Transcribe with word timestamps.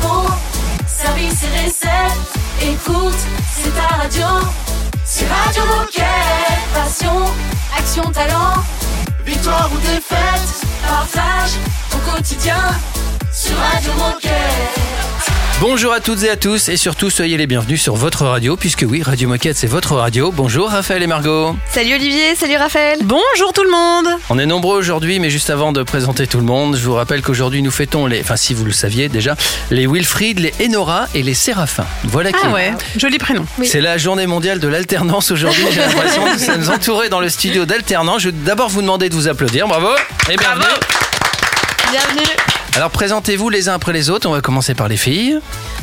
repos, 0.00 0.30
service 0.86 1.42
et 1.44 1.64
recette. 1.64 2.20
Écoute, 2.62 3.18
c'est 3.54 3.74
ta 3.74 3.96
radio. 3.96 4.26
C'est 5.04 5.26
Radio 5.26 5.62
Moquette. 5.66 6.04
Passion, 6.72 7.24
action, 7.76 8.10
talent. 8.12 8.62
Victoire 9.24 9.70
ou 9.72 9.78
défaite, 9.78 10.66
partage 10.86 11.52
ton 11.90 11.98
quotidien 12.12 12.60
sur 13.32 13.56
Radio 13.56 13.92
Moquette. 13.94 15.33
Bonjour 15.60 15.92
à 15.92 16.00
toutes 16.00 16.24
et 16.24 16.30
à 16.30 16.36
tous 16.36 16.68
et 16.68 16.76
surtout 16.76 17.10
soyez 17.10 17.36
les 17.36 17.46
bienvenus 17.46 17.80
sur 17.80 17.94
votre 17.94 18.26
radio 18.26 18.56
puisque 18.56 18.84
oui, 18.86 19.02
Radio 19.02 19.28
Moquette 19.28 19.56
c'est 19.56 19.68
votre 19.68 19.94
radio. 19.94 20.32
Bonjour 20.32 20.68
Raphaël 20.68 21.02
et 21.02 21.06
Margot. 21.06 21.56
Salut 21.70 21.94
Olivier, 21.94 22.34
salut 22.34 22.56
Raphaël. 22.56 22.98
Bonjour 23.02 23.52
tout 23.54 23.62
le 23.62 23.70
monde. 23.70 24.18
On 24.30 24.38
est 24.38 24.46
nombreux 24.46 24.76
aujourd'hui 24.76 25.20
mais 25.20 25.30
juste 25.30 25.50
avant 25.50 25.72
de 25.72 25.82
présenter 25.84 26.26
tout 26.26 26.38
le 26.38 26.44
monde, 26.44 26.76
je 26.76 26.82
vous 26.84 26.94
rappelle 26.94 27.22
qu'aujourd'hui 27.22 27.62
nous 27.62 27.70
fêtons 27.70 28.06
les, 28.06 28.20
enfin 28.20 28.36
si 28.36 28.52
vous 28.52 28.64
le 28.64 28.72
saviez 28.72 29.08
déjà, 29.08 29.36
les 29.70 29.86
Wilfried, 29.86 30.40
les 30.40 30.52
Enora 30.66 31.06
et 31.14 31.22
les 31.22 31.34
Séraphins. 31.34 31.86
Voilà 32.02 32.32
qui 32.32 32.38
Ah 32.42 32.50
ouais, 32.52 32.74
joli 32.96 33.18
prénom. 33.18 33.46
C'est 33.62 33.80
la 33.80 33.96
journée 33.96 34.26
mondiale 34.26 34.58
de 34.58 34.68
l'alternance 34.68 35.30
aujourd'hui. 35.30 35.64
J'ai 35.70 35.80
l'impression 35.80 36.24
que 36.24 36.38
ça 36.38 36.56
nous 36.58 36.68
entourait 36.70 37.08
dans 37.08 37.20
le 37.20 37.28
studio 37.28 37.64
d'alternance. 37.64 38.22
Je 38.22 38.30
vais 38.30 38.36
d'abord 38.44 38.68
vous 38.68 38.82
demander 38.82 39.08
de 39.08 39.14
vous 39.14 39.28
applaudir. 39.28 39.68
Bravo 39.68 39.90
et 40.28 40.36
bienvenue. 40.36 40.64
Bienvenue. 41.90 42.53
Alors 42.74 42.90
présentez-vous 42.90 43.50
les 43.50 43.68
uns 43.68 43.74
après 43.74 43.92
les 43.92 44.10
autres. 44.10 44.28
On 44.28 44.32
va 44.32 44.40
commencer 44.40 44.74
par 44.74 44.88
les 44.88 44.96
filles. 44.96 45.38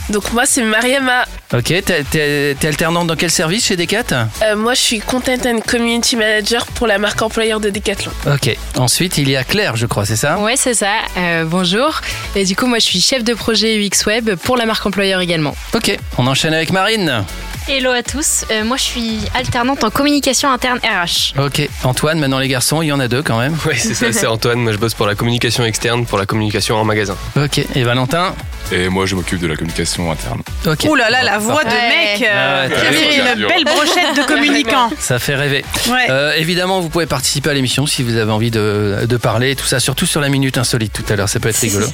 Donc 0.10 0.34
moi 0.34 0.46
c'est 0.46 0.62
Mariama. 0.62 1.24
Ok, 1.54 1.74
t'es- 2.12 2.56
alternante 2.66 3.08
dans 3.08 3.16
quel 3.18 3.30
service 3.30 3.66
chez 3.66 3.76
Decat 3.76 4.04
Euh, 4.44 4.56
moi 4.56 4.74
je 4.74 4.80
suis 4.80 5.00
Content 5.00 5.34
and 5.46 5.60
Community 5.68 6.16
Manager 6.16 6.66
pour 6.68 6.88
la 6.88 6.98
marque 6.98 7.22
employeur 7.22 7.60
de 7.60 7.70
Decathlon. 7.70 8.12
Ok. 8.26 8.56
Ensuite, 8.78 9.18
il 9.18 9.30
y 9.30 9.36
a 9.36 9.44
Claire, 9.44 9.76
je 9.76 9.86
crois, 9.86 10.06
c'est 10.06 10.16
ça 10.16 10.38
Ouais, 10.40 10.56
c'est 10.56 10.74
ça. 10.74 10.94
Euh, 11.18 11.44
bonjour. 11.46 12.00
Et 12.36 12.46
du 12.46 12.56
coup, 12.56 12.68
moi, 12.68 12.80
je 12.80 12.86
suis 12.86 13.02
chef 13.02 13.24
de 13.26 13.34
projet 13.34 13.76
UX 13.78 14.06
Web 14.08 14.36
pour 14.36 14.56
la 14.56 14.66
marque 14.66 14.86
employeur 14.86 15.20
également. 15.20 15.56
Ok. 15.74 15.98
On 16.18 16.26
enchaîne 16.28 16.54
avec 16.54 16.72
Marine. 16.72 17.26
Hello 17.68 17.92
à 17.92 18.02
tous, 18.02 18.44
Euh, 18.50 18.64
moi 18.64 18.76
je 18.76 18.82
suis 18.82 19.20
alternante 19.36 19.84
en 19.84 19.92
communication 19.92 20.50
interne 20.52 20.80
RH. 20.80 21.40
Ok. 21.40 21.62
Antoine, 21.84 22.18
maintenant 22.20 22.40
les 22.40 22.48
garçons, 22.48 22.82
il 22.82 22.88
y 22.88 22.92
en 22.92 23.00
a 23.00 23.08
deux 23.08 23.22
quand 23.22 23.38
même. 23.38 23.56
Oui, 23.68 23.76
c'est 23.78 23.94
ça, 23.94 24.12
c'est 24.12 24.26
Antoine. 24.26 24.60
Moi, 24.60 24.72
je 24.72 24.78
bosse 24.78 24.96
pour 24.96 25.06
la 25.06 25.14
communication 25.14 25.64
externe, 25.64 26.06
pour 26.08 26.18
la 26.18 26.26
communication 26.26 26.76
en 26.78 26.84
magasin. 26.86 27.16
Ok. 27.38 27.60
Et 27.76 27.84
Valentin 27.84 28.34
Et 28.72 28.90
moi, 28.90 29.06
je 29.06 29.14
m'occupe 29.16 29.40
de 29.40 29.48
la 29.48 29.56
communication 29.56 30.12
interne. 30.12 30.42
Ok. 30.66 30.86
Ouh 30.90 30.96
là 30.96 31.12
là, 31.12 31.22
la 31.24 31.38
voix 31.42 31.64
de 31.64 31.70
Ouais. 31.70 31.90
mec. 31.90 32.22
euh, 32.24 32.68
Ah 32.72 32.92
ouais, 32.92 32.96
qui 32.96 33.20
une 33.20 33.48
belle 33.48 33.64
brochette 33.66 34.16
de 34.18 34.24
communicants. 34.24 34.90
Ça 35.00 35.20
fait 35.20 35.36
rêver. 35.36 35.64
Ouais. 35.88 36.08
Euh, 36.10 36.34
évidemment, 36.38 36.80
vous 36.82 36.90
pouvez 36.90 37.06
participer 37.06 37.50
à 37.50 37.54
l'émission 37.54 37.86
si 37.86 38.04
vous 38.04 38.16
avez 38.18 38.32
envie 38.32 38.52
de, 38.52 39.00
de 39.08 39.18
parler 39.18 39.56
tout 39.56 39.66
ça, 39.66 39.80
surtout 39.80 40.06
sur 40.06 40.22
la 40.22 40.30
minute 40.30 40.58
insolite 40.58 40.94
tout 40.94 41.12
à 41.12 41.16
l'heure, 41.16 41.30
ça 41.30 41.40
peut 41.40 41.50
être 41.50 41.58
rigolo. 41.60 41.88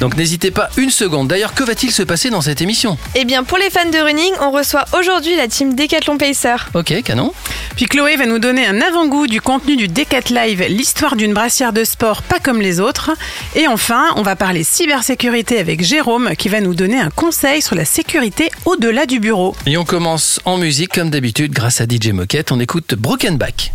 Donc 0.00 0.16
n'hésitez 0.16 0.50
pas 0.50 0.68
une 0.76 0.90
seconde. 0.90 1.28
D'ailleurs, 1.28 1.54
que 1.54 1.62
va-t-il 1.64 1.92
se 1.92 2.02
passer 2.02 2.30
dans 2.30 2.40
cette 2.40 2.60
émission? 2.60 2.96
Eh 3.14 3.24
bien, 3.24 3.44
pour 3.44 3.58
les 3.58 3.70
fans 3.70 3.88
de 3.90 3.98
running, 3.98 4.32
on 4.40 4.50
reçoit 4.50 4.84
aujourd'hui 4.98 5.36
la 5.36 5.48
team 5.48 5.74
Decathlon 5.74 6.18
Pacer. 6.18 6.56
Ok, 6.74 7.02
canon. 7.02 7.32
Puis 7.76 7.86
Chloé 7.86 8.16
va 8.16 8.26
nous 8.26 8.38
donner 8.38 8.66
un 8.66 8.80
avant-goût 8.80 9.26
du 9.26 9.40
contenu 9.40 9.76
du 9.76 9.88
Decat 9.88 10.28
Live, 10.30 10.64
l'histoire 10.68 11.16
d'une 11.16 11.32
brassière 11.34 11.72
de 11.72 11.84
sport 11.84 12.22
pas 12.22 12.38
comme 12.40 12.60
les 12.60 12.80
autres. 12.80 13.10
Et 13.56 13.66
enfin, 13.68 14.04
on 14.16 14.22
va 14.22 14.36
parler 14.36 14.64
cybersécurité 14.64 15.58
avec 15.58 15.82
Jérôme 15.82 16.30
qui 16.36 16.48
va 16.48 16.60
nous 16.60 16.74
donner 16.74 16.98
un 17.00 17.10
conseil 17.10 17.62
sur 17.62 17.74
la 17.76 17.84
sécurité 17.84 18.50
au-delà 18.64 18.89
du 19.06 19.20
bureau. 19.20 19.54
Et 19.66 19.76
on 19.76 19.84
commence 19.84 20.40
en 20.44 20.58
musique 20.58 20.92
comme 20.92 21.10
d'habitude 21.10 21.52
grâce 21.52 21.80
à 21.80 21.84
DJ 21.84 22.08
Moquette. 22.08 22.50
On 22.50 22.58
écoute 22.58 22.94
Broken 22.94 23.38
Back. 23.38 23.72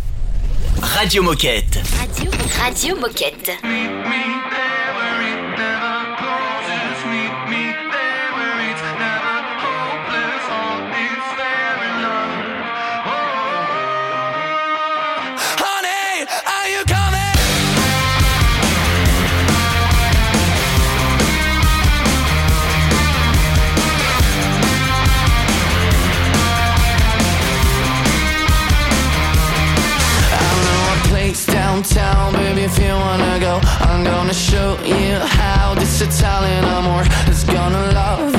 Radio 0.82 1.22
Moquette. 1.22 1.78
Radio, 1.98 2.30
Radio 2.58 2.96
Moquette. 2.96 3.50
Baby, 31.82 32.62
if 32.62 32.78
you 32.78 32.88
wanna 32.88 33.38
go. 33.38 33.60
I'm 33.80 34.02
gonna 34.02 34.32
show 34.32 34.78
you 34.82 35.18
how 35.18 35.74
this 35.74 36.00
Italian 36.00 36.64
amor 36.64 37.02
is 37.28 37.44
gonna 37.44 37.92
love 37.92 38.35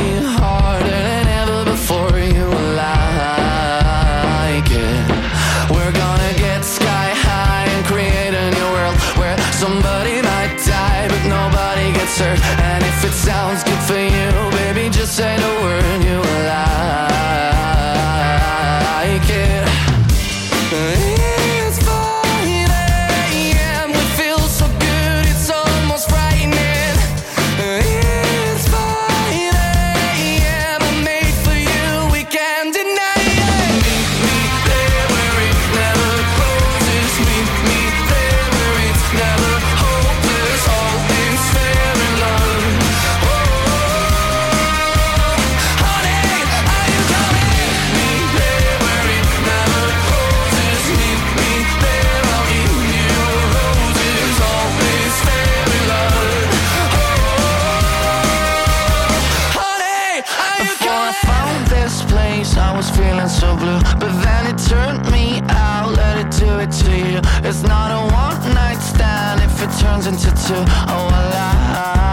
It's 67.44 67.64
not 67.64 67.92
a 67.92 68.02
one 68.14 68.54
night 68.54 68.80
stand 68.80 69.42
if 69.42 69.62
it 69.62 69.72
turns 69.80 70.08
into 70.08 70.30
two. 70.48 70.64
Oh, 70.88 71.10
I 71.12 71.30
like 71.30 72.07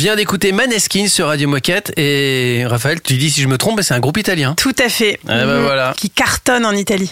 vient 0.00 0.16
d'écouter 0.16 0.52
Maneskin 0.52 1.08
sur 1.08 1.26
Radio 1.26 1.46
Moquette 1.46 1.92
et 1.98 2.64
Raphaël, 2.66 3.02
tu 3.02 3.18
dis 3.18 3.28
si 3.30 3.42
je 3.42 3.48
me 3.48 3.58
trompe, 3.58 3.82
c'est 3.82 3.92
un 3.92 4.00
groupe 4.00 4.16
italien. 4.16 4.54
Tout 4.56 4.74
à 4.82 4.88
fait. 4.88 5.20
Ah 5.28 5.44
bah 5.44 5.60
voilà. 5.60 5.94
Qui 5.94 6.08
cartonne 6.08 6.64
en 6.64 6.72
Italie. 6.72 7.10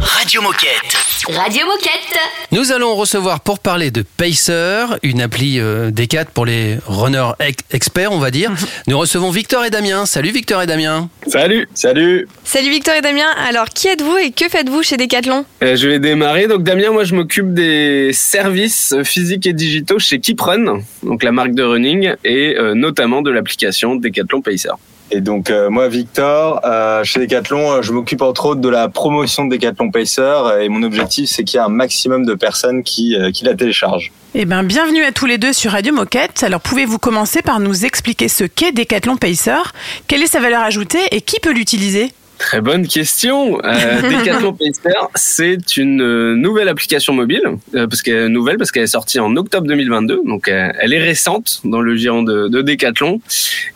Radio 0.00 0.40
Moquette. 0.40 0.96
Radio 1.28 1.66
Moquette. 1.66 2.18
Nous 2.52 2.72
allons 2.72 2.94
recevoir 2.96 3.40
pour 3.40 3.58
parler 3.58 3.90
de 3.90 4.02
Pacer, 4.16 4.86
une 5.02 5.20
appli 5.20 5.58
euh, 5.60 5.90
D4 5.90 6.26
pour 6.32 6.46
les 6.46 6.78
runners 6.86 7.32
ex- 7.38 7.62
experts, 7.70 8.12
on 8.12 8.18
va 8.18 8.30
dire. 8.30 8.50
Nous 8.86 8.98
recevons 8.98 9.30
Victor 9.30 9.64
et 9.66 9.70
Damien. 9.70 10.06
Salut 10.06 10.30
Victor 10.30 10.62
et 10.62 10.66
Damien. 10.66 11.10
Salut, 11.26 11.68
salut. 11.74 12.28
Salut 12.44 12.70
Victor 12.70 12.94
et 12.94 13.02
Damien. 13.02 13.28
Alors, 13.46 13.66
qui 13.68 13.88
êtes-vous 13.88 14.16
et 14.16 14.30
que 14.32 14.48
faites-vous 14.48 14.82
chez 14.82 14.96
Decathlon? 14.96 15.44
Euh, 15.62 15.76
je 15.76 15.88
vais 15.88 15.98
démarrer. 15.98 16.46
Donc 16.46 16.62
Damien, 16.62 16.90
moi 16.92 17.04
je 17.04 17.14
m'occupe 17.14 17.52
des 17.52 18.12
services 18.14 18.94
physiques 19.04 19.46
et 19.46 19.52
digitaux 19.52 19.98
chez 19.98 20.18
Keeprun, 20.20 20.80
donc 21.02 21.22
la 21.22 21.32
marque 21.32 21.52
de 21.54 21.62
running, 21.62 21.89
et 22.24 22.56
euh, 22.56 22.74
notamment 22.74 23.22
de 23.22 23.30
l'application 23.30 23.96
Decathlon 23.96 24.40
Pacer. 24.42 24.70
Et 25.12 25.20
donc 25.20 25.50
euh, 25.50 25.70
moi 25.70 25.88
Victor, 25.88 26.60
euh, 26.64 27.02
chez 27.02 27.20
Decathlon, 27.20 27.72
euh, 27.72 27.82
je 27.82 27.92
m'occupe 27.92 28.22
entre 28.22 28.46
autres 28.46 28.60
de 28.60 28.68
la 28.68 28.88
promotion 28.88 29.44
de 29.44 29.56
Decathlon 29.56 29.90
Pacer 29.90 30.60
et 30.60 30.68
mon 30.68 30.84
objectif 30.84 31.28
c'est 31.28 31.42
qu'il 31.42 31.58
y 31.58 31.60
ait 31.60 31.66
un 31.66 31.68
maximum 31.68 32.24
de 32.24 32.34
personnes 32.34 32.84
qui, 32.84 33.16
euh, 33.16 33.32
qui 33.32 33.44
la 33.44 33.54
téléchargent. 33.54 34.12
Eh 34.34 34.44
ben, 34.44 34.62
bienvenue 34.62 35.02
à 35.02 35.10
tous 35.10 35.26
les 35.26 35.38
deux 35.38 35.52
sur 35.52 35.72
Radio 35.72 35.92
Moquette. 35.92 36.44
Alors, 36.44 36.60
pouvez-vous 36.60 36.98
commencer 36.98 37.42
par 37.42 37.58
nous 37.58 37.84
expliquer 37.84 38.28
ce 38.28 38.44
qu'est 38.44 38.70
Decathlon 38.70 39.16
Pacer? 39.16 39.72
Quelle 40.06 40.22
est 40.22 40.28
sa 40.28 40.38
valeur 40.38 40.62
ajoutée 40.62 41.00
et 41.10 41.20
qui 41.20 41.40
peut 41.40 41.52
l'utiliser? 41.52 42.12
Très 42.40 42.62
bonne 42.62 42.88
question. 42.88 43.60
Euh, 43.64 44.00
Decathlon 44.10 44.54
Pacer, 44.54 44.98
c'est 45.14 45.76
une 45.76 46.00
euh, 46.00 46.34
nouvelle 46.34 46.68
application 46.68 47.12
mobile, 47.12 47.42
euh, 47.74 47.86
parce 47.86 48.00
qu'elle 48.00 48.14
est 48.14 48.28
nouvelle 48.30 48.56
parce 48.56 48.72
qu'elle 48.72 48.84
est 48.84 48.86
sortie 48.86 49.20
en 49.20 49.36
octobre 49.36 49.66
2022, 49.66 50.22
donc 50.24 50.48
euh, 50.48 50.72
elle 50.80 50.94
est 50.94 51.02
récente 51.02 51.60
dans 51.64 51.82
le 51.82 51.94
giron 51.96 52.22
de, 52.22 52.48
de 52.48 52.62
Decathlon, 52.62 53.20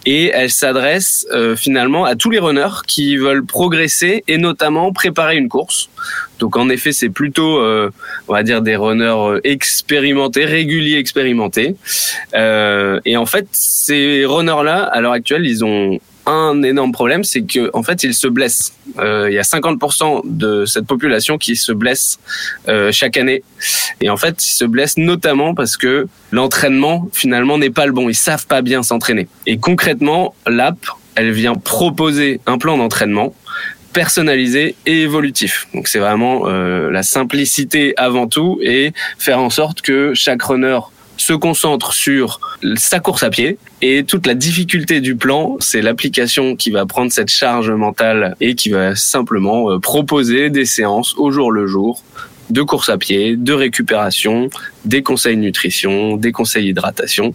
et 0.07 0.31
elle 0.33 0.51
s'adresse 0.51 1.27
euh, 1.33 1.57
finalement 1.57 2.07
à 2.07 2.17
tous 2.17 2.31
les 2.31 2.39
runners 2.39 2.81
qui 2.87 3.19
veulent 3.19 3.45
progresser 3.45 4.25
et 4.29 4.39
notamment 4.39 4.95
préparer 4.95 5.37
une 5.37 5.51
course. 5.51 5.91
Donc 6.39 6.57
en 6.57 6.71
effet, 6.71 6.93
c'est 6.93 7.11
plutôt, 7.11 7.59
euh, 7.59 7.91
on 8.29 8.33
va 8.33 8.43
dire, 8.43 8.63
des 8.63 8.77
runners 8.77 9.41
expérimentés, 9.45 10.47
réguliers 10.47 10.97
expérimentés. 10.97 11.77
Euh, 12.35 12.99
et 13.05 13.19
en 13.19 13.27
fait, 13.27 13.47
ces 13.53 14.25
runners-là, 14.25 14.85
à 14.85 15.03
l'heure 15.03 15.13
actuelle, 15.13 15.47
ils 15.47 15.65
ont 15.67 16.01
un 16.26 16.62
énorme 16.62 16.93
problème, 16.93 17.25
c'est 17.25 17.43
que 17.43 17.71
en 17.75 17.82
fait, 17.82 18.03
ils 18.03 18.15
se 18.15 18.26
blessent. 18.26 18.75
Euh, 18.99 19.29
Il 19.31 19.35
y 19.35 19.38
a 19.38 19.43
50% 19.43 20.23
de 20.25 20.65
cette 20.65 20.87
population 20.87 21.38
qui 21.38 21.56
se 21.56 21.73
blesse 21.73 22.19
euh, 22.69 22.93
chaque 22.93 23.17
année. 23.17 23.43
Et 24.00 24.11
en 24.11 24.17
fait, 24.17 24.44
ils 24.44 24.53
se 24.53 24.65
blessent 24.65 24.97
notamment 24.97 25.55
parce 25.55 25.76
que 25.76 26.06
l'entraînement 26.31 27.09
finalement 27.12 27.59
n'est 27.59 27.71
pas 27.71 27.87
le 27.87 27.93
bon. 27.93 28.09
Ils 28.09 28.15
savent 28.15 28.47
pas 28.47 28.62
bien 28.62 28.82
s'entraîner. 28.82 29.29
Et 29.47 29.59
concrètement, 29.59 30.35
l'app, 30.47 30.79
elle 31.15 31.32
vient 31.32 31.55
proposer 31.55 32.41
un 32.47 32.59
plan 32.59 32.77
d'entraînement 32.77 33.35
personnalisé 33.93 34.75
et 34.87 35.03
évolutif. 35.03 35.69
Donc 35.73 35.88
c'est 35.88 36.00
vraiment 36.00 36.43
euh, 36.47 36.91
la 36.91 37.03
simplicité 37.03 37.94
avant 37.97 38.27
tout 38.27 38.59
et 38.61 38.93
faire 39.19 39.38
en 39.38 39.50
sorte 39.50 39.82
que 39.82 40.12
chaque 40.15 40.43
runner 40.43 40.81
se 41.25 41.32
concentre 41.32 41.94
sur 41.94 42.38
sa 42.76 43.00
course 43.00 43.23
à 43.23 43.31
pied 43.31 43.56
et 43.81 44.05
toute 44.05 44.26
la 44.26 44.35
difficulté 44.35 45.00
du 45.00 45.17
plan, 45.17 45.56
c'est 45.59 45.81
l'application 45.81 46.55
qui 46.55 46.71
va 46.71 46.85
prendre 46.85 47.11
cette 47.11 47.31
charge 47.31 47.71
mentale 47.71 48.37
et 48.43 48.55
qui 48.55 48.69
va 48.69 48.94
simplement 48.94 49.71
euh, 49.71 49.79
proposer 49.79 50.50
des 50.50 50.67
séances 50.67 51.15
au 51.17 51.31
jour 51.31 51.50
le 51.50 51.67
jour 51.67 52.03
de 52.50 52.61
course 52.61 52.91
à 52.91 52.99
pied, 52.99 53.37
de 53.37 53.55
récupération, 53.55 54.50
des 54.85 55.03
conseils 55.03 55.38
nutrition, 55.38 56.19
des 56.19 56.31
conseils 56.31 56.69
hydratation, 56.69 57.32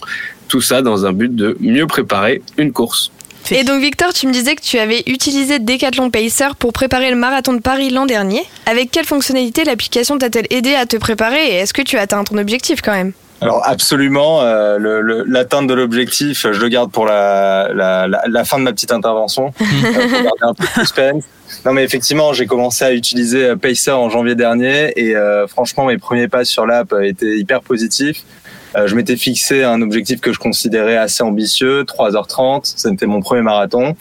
tout 0.47 0.61
ça 0.61 0.83
dans 0.83 1.07
un 1.07 1.11
but 1.11 1.35
de 1.35 1.57
mieux 1.59 1.87
préparer 1.87 2.43
une 2.59 2.71
course. 2.71 3.11
Et 3.49 3.63
donc 3.63 3.81
Victor, 3.81 4.13
tu 4.13 4.27
me 4.27 4.31
disais 4.31 4.53
que 4.53 4.61
tu 4.61 4.77
avais 4.77 5.01
utilisé 5.07 5.57
Decathlon 5.57 6.11
Pacer 6.11 6.49
pour 6.59 6.73
préparer 6.73 7.09
le 7.09 7.15
marathon 7.15 7.53
de 7.53 7.61
Paris 7.61 7.89
l'an 7.89 8.05
dernier. 8.05 8.43
Avec 8.67 8.91
quelle 8.91 9.05
fonctionnalité 9.05 9.63
l'application 9.63 10.19
t'a-t-elle 10.19 10.45
aidé 10.51 10.75
à 10.75 10.85
te 10.85 10.97
préparer 10.97 11.43
et 11.47 11.53
est-ce 11.55 11.73
que 11.73 11.81
tu 11.81 11.97
as 11.97 12.01
atteint 12.01 12.23
ton 12.23 12.37
objectif 12.37 12.81
quand 12.83 12.93
même? 12.93 13.13
Alors 13.41 13.61
absolument, 13.65 14.41
euh, 14.41 14.77
le- 14.77 15.01
le- 15.01 15.23
l'atteinte 15.25 15.67
de 15.67 15.73
l'objectif, 15.73 16.45
je 16.51 16.59
le 16.59 16.67
garde 16.67 16.91
pour 16.91 17.05
la, 17.05 17.69
la, 17.73 18.07
la, 18.07 18.21
la 18.27 18.43
fin 18.45 18.57
de 18.59 18.63
ma 18.63 18.71
petite 18.73 18.91
intervention, 18.91 19.53
euh, 19.61 19.63
pour 19.91 20.01
garder 20.11 20.29
un 20.41 20.53
peu 20.53 20.63
de 20.65 20.69
suspense. 20.85 21.23
Non 21.65 21.73
mais 21.73 21.83
effectivement, 21.83 22.33
j'ai 22.33 22.45
commencé 22.45 22.83
à 22.85 22.91
utiliser 22.93 23.45
euh, 23.45 23.55
Pacer 23.55 23.91
en 23.91 24.09
janvier 24.09 24.35
dernier 24.35 24.91
et 24.97 25.15
euh, 25.15 25.47
franchement 25.47 25.85
mes 25.85 25.97
premiers 25.97 26.27
pas 26.27 26.43
sur 26.45 26.65
l'app 26.65 26.93
étaient 27.01 27.37
hyper 27.37 27.61
positifs. 27.61 28.23
Euh, 28.75 28.87
je 28.87 28.95
m'étais 28.95 29.15
fixé 29.15 29.63
un 29.63 29.81
objectif 29.81 30.21
que 30.21 30.33
je 30.33 30.39
considérais 30.39 30.97
assez 30.97 31.23
ambitieux, 31.23 31.83
3h30, 31.83 32.73
c'était 32.75 33.05
mon 33.05 33.21
premier 33.21 33.41
marathon. 33.41 33.95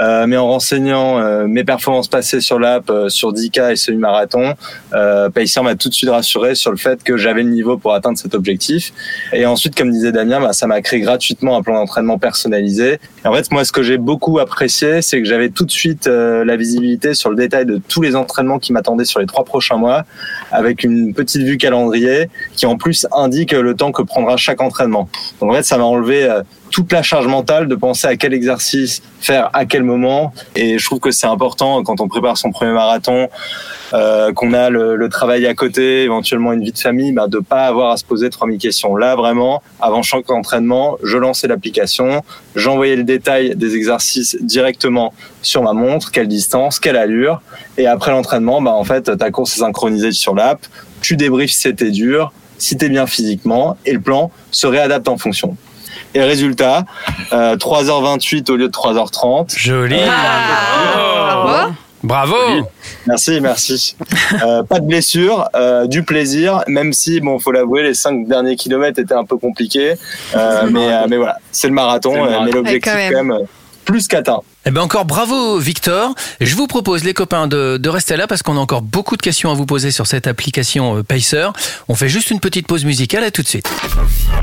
Euh, 0.00 0.26
mais 0.26 0.36
en 0.36 0.46
renseignant 0.46 1.18
euh, 1.18 1.46
mes 1.46 1.64
performances 1.64 2.08
passées 2.08 2.40
sur 2.40 2.58
l'app, 2.58 2.90
sur 3.08 3.32
10K 3.32 3.72
et 3.72 3.76
semi-marathon, 3.76 4.54
euh, 4.94 5.28
Pacer 5.30 5.62
m'a 5.62 5.74
tout 5.74 5.88
de 5.88 5.94
suite 5.94 6.10
rassuré 6.10 6.54
sur 6.54 6.70
le 6.70 6.76
fait 6.76 7.02
que 7.02 7.16
j'avais 7.16 7.42
le 7.42 7.50
niveau 7.50 7.76
pour 7.76 7.94
atteindre 7.94 8.18
cet 8.18 8.34
objectif. 8.34 8.92
Et 9.32 9.46
ensuite, 9.46 9.76
comme 9.76 9.90
disait 9.90 10.12
Damien, 10.12 10.40
bah, 10.40 10.52
ça 10.52 10.66
m'a 10.66 10.80
créé 10.80 11.00
gratuitement 11.00 11.56
un 11.56 11.62
plan 11.62 11.74
d'entraînement 11.74 12.18
personnalisé. 12.18 12.98
En 13.24 13.32
fait, 13.32 13.50
moi, 13.50 13.64
ce 13.64 13.72
que 13.72 13.82
j'ai 13.82 13.98
beaucoup 13.98 14.38
apprécié, 14.38 15.02
c'est 15.02 15.18
que 15.18 15.24
j'avais 15.26 15.50
tout 15.50 15.64
de 15.64 15.70
suite 15.70 16.06
euh, 16.06 16.44
la 16.44 16.56
visibilité 16.56 17.14
sur 17.14 17.30
le 17.30 17.36
détail 17.36 17.66
de 17.66 17.80
tous 17.88 18.02
les 18.02 18.16
entraînements 18.16 18.58
qui 18.58 18.72
m'attendaient 18.72 19.04
sur 19.04 19.20
les 19.20 19.26
trois 19.26 19.44
prochains 19.44 19.76
mois, 19.76 20.04
avec 20.52 20.84
une 20.84 21.14
petite 21.14 21.42
vue 21.42 21.58
calendrier 21.58 22.28
qui 22.54 22.66
en 22.66 22.76
plus 22.76 23.06
indique 23.16 23.52
le 23.52 23.74
temps 23.74 23.92
que 23.92 24.02
prendra 24.14 24.36
chaque 24.36 24.60
entraînement. 24.60 25.08
Donc 25.40 25.50
en 25.50 25.54
fait, 25.54 25.64
ça 25.64 25.76
m'a 25.76 25.84
enlevé 25.84 26.24
euh, 26.24 26.42
toute 26.70 26.92
la 26.92 27.02
charge 27.02 27.26
mentale 27.26 27.66
de 27.66 27.74
penser 27.74 28.06
à 28.06 28.16
quel 28.16 28.32
exercice 28.32 29.02
faire 29.20 29.50
à 29.52 29.64
quel 29.64 29.82
moment. 29.82 30.32
Et 30.54 30.78
je 30.78 30.84
trouve 30.84 31.00
que 31.00 31.10
c'est 31.10 31.26
important 31.26 31.82
quand 31.82 32.00
on 32.00 32.06
prépare 32.06 32.36
son 32.36 32.52
premier 32.52 32.72
marathon, 32.72 33.28
euh, 33.92 34.32
qu'on 34.32 34.52
a 34.52 34.70
le, 34.70 35.08
travail 35.08 35.46
à 35.46 35.54
côté, 35.54 36.04
éventuellement 36.04 36.52
une 36.52 36.62
vie 36.62 36.72
de 36.72 36.78
famille, 36.78 37.12
bah, 37.12 37.26
de 37.26 37.38
pas 37.38 37.66
avoir 37.66 37.90
à 37.90 37.96
se 37.96 38.04
poser 38.04 38.30
3000 38.30 38.58
questions. 38.58 38.94
Là, 38.94 39.16
vraiment, 39.16 39.62
avant 39.80 40.02
chaque 40.02 40.30
entraînement, 40.30 40.96
je 41.02 41.18
lançais 41.18 41.48
l'application, 41.48 42.22
j'envoyais 42.54 42.96
le 42.96 43.04
détail 43.04 43.56
des 43.56 43.74
exercices 43.74 44.36
directement 44.40 45.12
sur 45.42 45.62
ma 45.62 45.72
montre, 45.72 46.12
quelle 46.12 46.28
distance, 46.28 46.78
quelle 46.78 46.96
allure. 46.96 47.40
Et 47.78 47.88
après 47.88 48.12
l'entraînement, 48.12 48.62
bah, 48.62 48.72
en 48.72 48.84
fait, 48.84 49.16
ta 49.16 49.30
course 49.32 49.56
est 49.56 49.60
synchronisée 49.60 50.12
sur 50.12 50.34
l'app. 50.36 50.60
Tu 51.00 51.16
débriefes 51.16 51.50
si 51.50 51.62
c'était 51.62 51.90
dur, 51.90 52.32
si 52.58 52.76
t'es 52.76 52.88
bien 52.88 53.06
physiquement, 53.06 53.76
et 53.84 53.92
le 53.92 54.00
plan 54.00 54.30
se 54.50 54.66
réadapte 54.66 55.08
en 55.08 55.18
fonction. 55.18 55.56
Et 56.14 56.22
résultat, 56.22 56.84
euh, 57.32 57.56
3h28 57.56 58.50
au 58.50 58.56
lieu 58.56 58.68
de 58.68 58.72
3h30. 58.72 59.56
Joli. 59.58 59.96
Bravo. 59.96 61.72
Bravo. 62.04 62.36
Merci, 63.06 63.40
merci. 63.40 63.96
Euh, 64.44 64.62
pas 64.62 64.78
de 64.78 64.86
blessure, 64.86 65.48
euh, 65.56 65.86
du 65.86 66.02
plaisir, 66.02 66.62
même 66.68 66.92
si, 66.92 67.20
bon, 67.20 67.38
faut 67.38 67.50
l'avouer, 67.50 67.82
les 67.82 67.94
cinq 67.94 68.28
derniers 68.28 68.56
kilomètres 68.56 68.98
étaient 69.00 69.14
un 69.14 69.24
peu 69.24 69.38
compliqués. 69.38 69.94
Euh, 70.36 70.68
mais, 70.70 70.92
euh, 70.92 71.06
mais 71.08 71.16
voilà, 71.16 71.38
c'est 71.50 71.68
le 71.68 71.72
marathon, 71.74 72.12
C'est 72.12 72.18
le 72.18 72.22
euh, 72.26 72.30
marathon. 72.30 72.44
mais 72.44 72.52
l'objectif 72.52 72.92
Ouais, 72.92 73.08
quand 73.08 73.16
quand 73.16 73.24
même, 73.24 73.32
euh, 73.32 73.44
plus 73.84 74.08
qu'atteint. 74.08 74.40
Eh 74.66 74.70
ben 74.70 74.80
encore 74.80 75.04
bravo 75.04 75.58
Victor. 75.58 76.14
Je 76.40 76.54
vous 76.56 76.66
propose 76.66 77.04
les 77.04 77.14
copains 77.14 77.46
de, 77.46 77.76
de 77.76 77.88
rester 77.88 78.16
là 78.16 78.26
parce 78.26 78.42
qu'on 78.42 78.56
a 78.56 78.60
encore 78.60 78.82
beaucoup 78.82 79.16
de 79.16 79.22
questions 79.22 79.50
à 79.50 79.54
vous 79.54 79.66
poser 79.66 79.90
sur 79.90 80.06
cette 80.06 80.26
application 80.26 80.98
euh, 80.98 81.02
Pacer. 81.02 81.48
On 81.88 81.94
fait 81.94 82.08
juste 82.08 82.30
une 82.30 82.40
petite 82.40 82.66
pause 82.66 82.84
musicale, 82.84 83.24
à 83.24 83.30
tout 83.30 83.42
de 83.42 83.48
suite. 83.48 83.68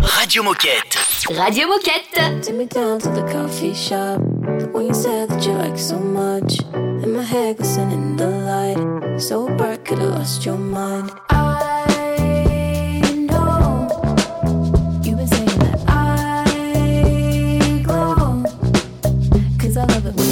Radio 0.02 0.44
Moquette. 0.44 0.98
Radio 1.36 1.68
Moquette. 1.68 2.42
Take 2.42 2.54
me 2.54 2.66
down 2.66 3.00
to 3.00 3.10
the 3.10 3.24
coffee 3.32 3.74
shop. 3.74 4.20
When 4.74 4.88
you 4.88 4.94
said 4.94 5.30
that 5.30 5.44
you 5.46 5.54
like 5.54 5.78
so 5.78 5.96
much. 5.98 6.60
And 6.74 7.14
my 7.14 7.24
head 7.24 7.58
glistening 7.58 7.92
in 7.92 8.16
the 8.18 8.28
light. 8.28 9.20
So 9.20 9.48
bright, 9.58 9.84
could 9.86 10.00
have 10.00 10.12
lost 10.12 10.46
your 10.46 10.58
mind. 10.58 11.12
I 11.30 11.61
I 19.82 19.86
love 19.86 20.06
it 20.06 20.31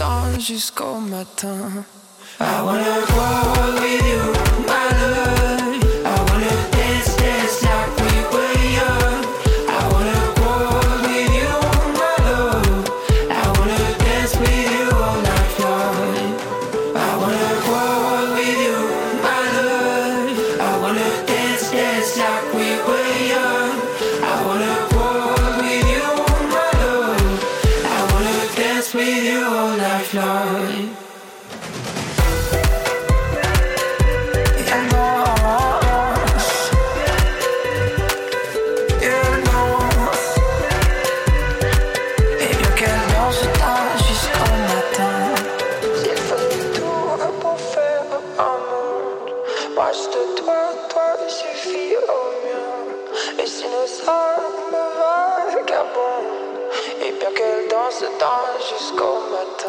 tard 0.00 0.40
jusqu'au 0.40 0.98
matin. 0.98 1.84
I 2.40 2.62
wanna 2.62 3.04
go 3.12 3.26
with 3.80 4.06
you, 4.08 4.19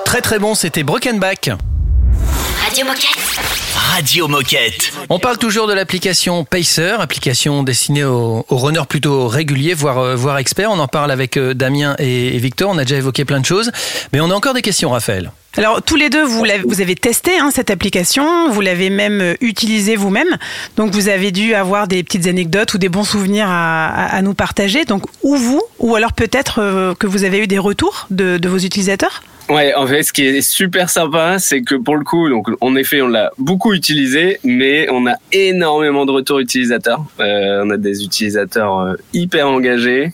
Très 0.05 0.21
très 0.21 0.39
bon, 0.39 0.55
c'était 0.55 0.83
Brokenback. 0.83 1.51
Radio 2.63 2.85
Moquette. 2.85 3.39
Radio 3.75 4.27
Moquette. 4.27 4.91
On 5.09 5.19
parle 5.19 5.37
toujours 5.37 5.67
de 5.67 5.73
l'application 5.73 6.43
Pacer, 6.45 6.95
application 7.01 7.63
destinée 7.63 8.03
aux, 8.03 8.45
aux 8.47 8.57
runners 8.57 8.85
plutôt 8.87 9.27
réguliers, 9.27 9.73
voire, 9.73 9.97
euh, 9.99 10.15
voire 10.15 10.37
experts. 10.37 10.69
On 10.71 10.79
en 10.79 10.87
parle 10.87 11.11
avec 11.11 11.37
euh, 11.37 11.53
Damien 11.53 11.95
et, 11.99 12.37
Victor. 12.37 12.71
On 12.71 12.77
a 12.77 12.83
déjà 12.83 12.97
évoqué 12.97 13.25
plein 13.25 13.39
de 13.39 13.45
choses. 13.45 13.71
Mais 14.13 14.19
on 14.21 14.29
a 14.29 14.33
encore 14.33 14.53
des 14.53 14.61
questions, 14.61 14.91
Raphaël. 14.91 15.31
Alors 15.57 15.81
tous 15.81 15.95
les 15.97 16.09
deux, 16.09 16.23
vous, 16.23 16.43
l'avez- 16.45 16.63
vous 16.65 16.79
avez 16.81 16.95
testé 16.95 17.37
hein, 17.37 17.49
cette 17.53 17.69
application, 17.71 18.49
vous 18.51 18.61
l'avez 18.61 18.89
même 18.89 19.19
euh, 19.19 19.33
utilisée 19.41 19.97
vous-même, 19.97 20.37
donc 20.77 20.91
vous 20.91 21.09
avez 21.09 21.31
dû 21.31 21.53
avoir 21.55 21.89
des 21.89 22.03
petites 22.03 22.25
anecdotes 22.27 22.73
ou 22.73 22.77
des 22.77 22.87
bons 22.87 23.03
souvenirs 23.03 23.47
à, 23.49 23.87
à- 23.87 24.15
à 24.15 24.21
nous 24.21 24.33
partager. 24.33 24.85
Donc 24.85 25.03
ou 25.23 25.35
vous, 25.35 25.61
ou 25.79 25.95
alors 25.95 26.13
peut-être 26.13 26.95
que 26.97 27.05
vous 27.07 27.23
avez 27.25 27.39
eu 27.39 27.47
des 27.47 27.57
retours 27.57 28.07
de, 28.11 28.37
de 28.37 28.47
vos 28.49 28.59
utilisateurs? 28.59 29.23
Ouais, 29.49 29.73
en 29.75 29.85
fait, 29.85 30.03
ce 30.03 30.13
qui 30.13 30.23
est 30.23 30.41
super 30.41 30.89
sympa, 30.89 31.37
c'est 31.39 31.61
que 31.61 31.75
pour 31.75 31.97
le 31.97 32.03
coup, 32.03 32.29
donc 32.29 32.47
en 32.61 32.75
effet, 32.75 33.01
on 33.01 33.07
l'a 33.07 33.31
beaucoup 33.37 33.73
utilisé, 33.73 34.39
mais 34.43 34.87
on 34.89 35.07
a 35.07 35.15
énormément 35.33 36.05
de 36.05 36.11
retours 36.11 36.39
utilisateurs. 36.39 37.03
Euh, 37.19 37.63
on 37.65 37.69
a 37.69 37.77
des 37.77 38.03
utilisateurs 38.03 38.79
euh, 38.79 38.93
hyper 39.13 39.47
engagés. 39.47 40.13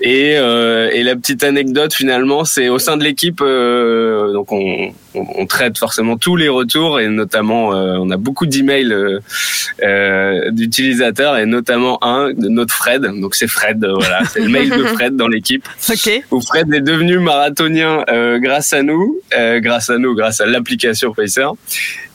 Et, 0.00 0.34
euh, 0.36 0.90
et 0.92 1.02
la 1.02 1.16
petite 1.16 1.42
anecdote 1.42 1.94
finalement, 1.94 2.44
c'est 2.44 2.68
au 2.68 2.78
sein 2.78 2.98
de 2.98 3.04
l'équipe, 3.04 3.40
euh, 3.40 4.32
donc 4.32 4.52
on, 4.52 4.92
on, 5.14 5.26
on 5.36 5.46
traite 5.46 5.78
forcément 5.78 6.18
tous 6.18 6.36
les 6.36 6.48
retours 6.48 7.00
et 7.00 7.08
notamment 7.08 7.72
euh, 7.72 7.96
on 7.98 8.10
a 8.10 8.18
beaucoup 8.18 8.44
d'emails 8.44 8.94
d'utilisateurs 10.50 11.38
et 11.38 11.46
notamment 11.46 12.02
un 12.04 12.32
de 12.32 12.48
notre 12.48 12.74
Fred. 12.74 13.02
Donc 13.20 13.34
c'est 13.34 13.46
Fred, 13.46 13.84
voilà, 13.86 14.24
c'est 14.26 14.40
le 14.40 14.48
mail 14.48 14.68
de 14.68 14.84
Fred 14.94 15.16
dans 15.16 15.28
l'équipe. 15.28 15.66
Ok. 15.88 16.22
Où 16.30 16.40
Fred 16.42 16.72
est 16.74 16.80
devenu 16.80 17.18
marathonien 17.18 18.04
euh, 18.10 18.38
grâce 18.56 18.72
à 18.72 18.82
nous, 18.82 19.20
euh, 19.34 19.60
grâce 19.60 19.90
à 19.90 19.98
nous, 19.98 20.14
grâce 20.14 20.40
à 20.40 20.46
l'application 20.46 21.12
Pacer. 21.12 21.46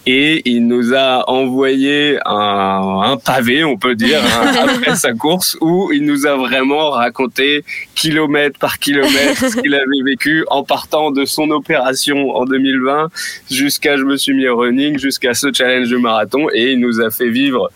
Et 0.08 0.42
il 0.50 0.66
nous 0.66 0.96
a 0.96 1.30
envoyé 1.30 2.18
un, 2.26 3.02
un 3.04 3.18
pavé, 3.18 3.64
on 3.64 3.78
peut 3.78 3.94
dire, 3.94 4.20
hein, 4.24 4.52
après 4.68 4.96
sa 4.96 5.14
course, 5.14 5.56
où 5.62 5.92
il 5.94 6.04
nous 6.04 6.26
a 6.26 6.36
vraiment 6.38 6.90
raconté 6.90 7.64
kilomètre 7.94 8.58
par 8.58 8.80
kilomètre 8.80 9.52
ce 9.52 9.62
qu'il 9.62 9.76
avait 9.76 10.02
vécu 10.04 10.44
en 10.48 10.64
partant 10.64 11.12
de 11.12 11.26
son 11.26 11.52
opération 11.52 12.36
en 12.36 12.46
2020 12.46 13.10
jusqu'à 13.52 13.98
je 13.98 14.04
me 14.04 14.18
suis 14.18 14.34
mis 14.34 14.48
au 14.48 14.58
running, 14.58 14.98
jusqu'à 14.98 15.36
ce 15.36 15.54
challenge 15.54 15.90
de 15.90 15.98
marathon. 15.98 16.48
Et 16.56 16.72
il 16.72 16.80
nous 16.80 17.00
a 17.00 17.12
fait 17.12 17.30
vivre 17.30 17.70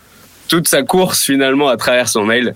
toute 0.48 0.68
sa 0.68 0.82
course 0.82 1.22
finalement 1.24 1.68
à 1.68 1.76
travers 1.76 2.08
son 2.08 2.24
mail. 2.24 2.54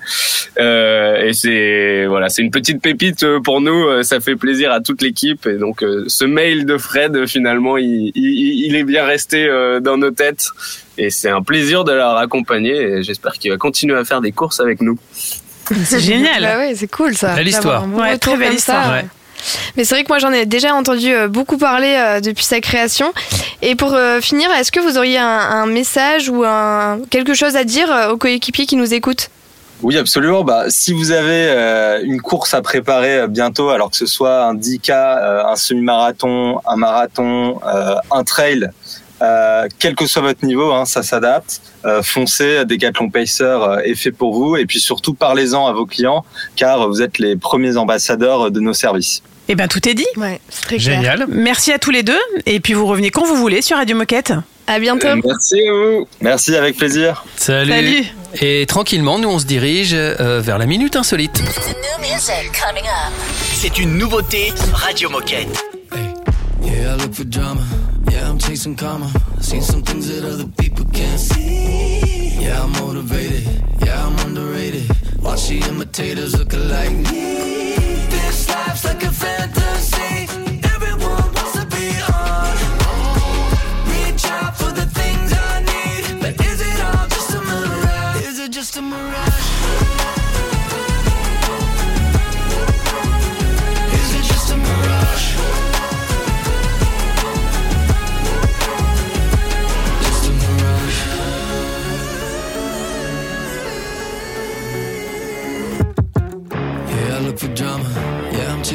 Euh, 0.59 1.23
et 1.23 1.33
c'est 1.33 2.07
voilà, 2.07 2.29
c'est 2.29 2.43
une 2.43 2.51
petite 2.51 2.81
pépite 2.83 3.23
euh, 3.23 3.41
pour 3.41 3.61
nous. 3.61 3.87
euh, 3.87 4.03
Ça 4.03 4.21
fait 4.21 4.37
plaisir 4.37 4.73
à 4.73 4.81
toute 4.81 5.03
l'équipe. 5.03 5.47
Et 5.47 5.57
donc 5.59 5.83
euh, 5.83 6.05
ce 6.09 6.25
mail 6.25 6.67
de 6.67 6.77
Fred, 6.79 7.27
finalement, 7.27 7.77
il, 7.77 8.13
il, 8.15 8.65
il 8.67 8.77
est 8.77 8.85
bien 8.85 9.05
resté 9.05 9.49
dans 9.83 9.97
nos 9.97 10.11
têtes. 10.11 10.47
Et 10.99 11.11
c'est 11.11 11.31
un 11.31 11.43
plaisir 11.43 11.85
de 11.85 11.93
la 11.93 12.13
raccompagner. 12.13 12.77
Et 12.77 13.03
j'espère 13.03 13.33
qu'il 13.35 13.51
va 13.51 13.57
continuer 13.57 13.97
à 13.97 14.05
faire 14.05 14.21
des 14.21 14.33
courses 14.33 14.61
avec 14.61 14.81
nous. 14.81 14.99
C'est 15.85 16.01
génial. 16.13 16.43
Bah 16.43 16.59
ouais, 16.59 16.75
c'est 16.75 16.91
cool 16.91 17.15
ça. 17.15 17.35
Belle 17.35 17.49
histoire. 17.49 17.87
Ouais, 17.95 18.19
très 18.19 18.37
belle 18.37 18.55
histoire. 18.55 18.85
ça. 18.87 18.93
Ouais. 18.93 19.05
Mais 19.77 19.85
c'est 19.85 19.95
vrai 19.95 20.05
que 20.05 20.09
moi 20.09 20.19
j'en 20.19 20.33
ai 20.33 20.47
déjà 20.47 20.75
entendu 20.75 21.13
euh, 21.13 21.29
beaucoup 21.29 21.59
parler 21.59 21.95
euh, 21.97 22.21
depuis 22.21 22.45
sa 22.45 22.61
création. 22.61 23.13
Et 23.63 23.75
pour 23.75 23.95
euh, 23.95 24.21
finir, 24.21 24.51
est-ce 24.53 24.73
que 24.73 24.81
vous 24.81 24.99
auriez 24.99 25.19
un, 25.19 25.67
message 25.67 26.29
ou 26.29 26.45
quelque 27.11 27.35
chose 27.35 27.55
à 27.55 27.65
dire 27.65 27.89
aux 28.11 28.17
coéquipiers 28.17 28.67
qui 28.67 28.77
nous 28.77 28.93
écoutent? 28.95 29.31
Oui, 29.83 29.97
absolument. 29.97 30.43
Bah, 30.43 30.65
si 30.69 30.93
vous 30.93 31.11
avez 31.11 32.01
une 32.03 32.21
course 32.21 32.55
à 32.55 32.63
préparer 32.63 33.27
bientôt, 33.29 33.71
alors 33.71 33.91
que 33.91 33.97
ce 33.97 34.07
soit 34.07 34.45
un 34.45 34.55
10K, 34.55 34.91
euh, 34.91 35.45
un 35.45 35.57
semi-marathon, 35.57 36.61
un 36.67 36.77
marathon, 36.77 37.61
un 38.11 38.25
trail, 38.25 38.69
quel 39.79 39.95
que 39.95 40.07
soit 40.07 40.23
votre 40.23 40.45
niveau, 40.45 40.73
hein, 40.73 40.85
ça 40.85 41.03
s'adapte. 41.03 41.61
Foncez, 42.03 42.65
Decathlon 42.65 43.11
Pacer 43.11 43.59
est 43.85 43.95
fait 43.95 44.13
pour 44.13 44.35
vous. 44.35 44.57
Et 44.57 44.67
puis 44.67 44.81
surtout, 44.81 45.15
parlez-en 45.15 45.67
à 45.67 45.73
vos 45.73 45.87
clients, 45.87 46.25
car 46.57 46.89
vous 46.89 47.03
êtes 47.03 47.19
les 47.19 47.37
premiers 47.37 47.77
ambassadeurs 47.77 48.51
de 48.51 48.61
nos 48.61 48.75
services. 48.75 49.23
Eh 49.53 49.57
bien, 49.57 49.67
tout 49.67 49.89
est 49.89 49.95
dit. 49.95 50.07
Ouais, 50.17 50.41
c'est 50.49 50.63
très 50.63 50.77
clair. 50.77 51.01
Génial. 51.01 51.27
Merci 51.29 51.73
à 51.73 51.81
tous 51.81 51.91
les 51.91 52.05
deux. 52.05 52.21
Et 52.47 52.61
puis, 52.61 52.73
vous 52.73 52.87
revenez 52.87 53.11
quand 53.11 53.27
vous 53.27 53.35
voulez 53.35 53.63
sur 53.63 53.79
Radio 53.79 53.97
Moquette. 53.97 54.33
À 54.69 54.79
bientôt. 54.79 55.09
Euh, 55.09 55.21
merci 55.25 55.61
à 55.69 55.73
vous. 55.73 56.07
Merci, 56.21 56.55
avec 56.55 56.77
plaisir. 56.77 57.25
Salut. 57.35 57.73
Salut. 57.73 58.05
Et 58.41 58.65
tranquillement, 58.67 59.19
nous, 59.19 59.29
on 59.29 59.41
se 59.41 59.47
dirige 59.47 59.91
euh, 59.93 60.41
vers 60.41 60.57
la 60.57 60.67
Minute 60.67 60.95
Insolite. 60.95 61.43
C'est 63.55 63.79
une 63.81 63.99
nouveauté 63.99 64.53
Radio 64.73 65.11
Moquette. 65.11 65.49
Hey. 65.93 66.15
Yeah, 66.63 66.95
I 66.95 67.03
look 67.03 67.13
for 67.13 67.25
drama. 67.25 67.63
Yeah, 68.09 68.31
I'm 68.31 68.39
chasing 68.39 68.77
karma. 68.77 69.09
Seen 69.41 69.63
some 69.63 69.83
things 69.83 70.07
that 70.07 70.25
other 70.25 70.47
people 70.59 70.85
can't 70.93 71.19
see. 71.19 72.39
Yeah, 72.41 72.63
I'm 72.63 72.71
motivated. 72.81 73.49
Yeah, 73.85 74.07
I'm 74.07 74.17
underrated. 74.29 74.85
Watch 75.21 75.49
the 75.49 75.59
imitators 75.69 76.39
look 76.39 76.53
alike. 76.53 76.93
This 78.11 78.49
life's 78.49 78.85
like 78.85 79.03
a 79.03 79.10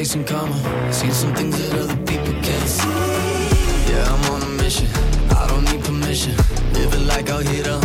chasing 0.06 0.24
karma. 0.24 0.94
Seen 0.94 1.12
some 1.12 1.34
things 1.34 1.58
that 1.58 1.80
other 1.80 1.98
people 2.06 2.34
can't 2.44 2.70
see. 2.70 2.88
Yeah, 3.90 4.14
I'm 4.14 4.34
on 4.34 4.42
a 4.44 4.62
mission. 4.62 4.88
I 5.32 5.48
don't 5.48 5.64
need 5.72 5.84
permission. 5.84 6.36
Living 6.74 7.08
like 7.08 7.32
I'll 7.32 7.40
hit 7.40 7.66
a 7.66 7.85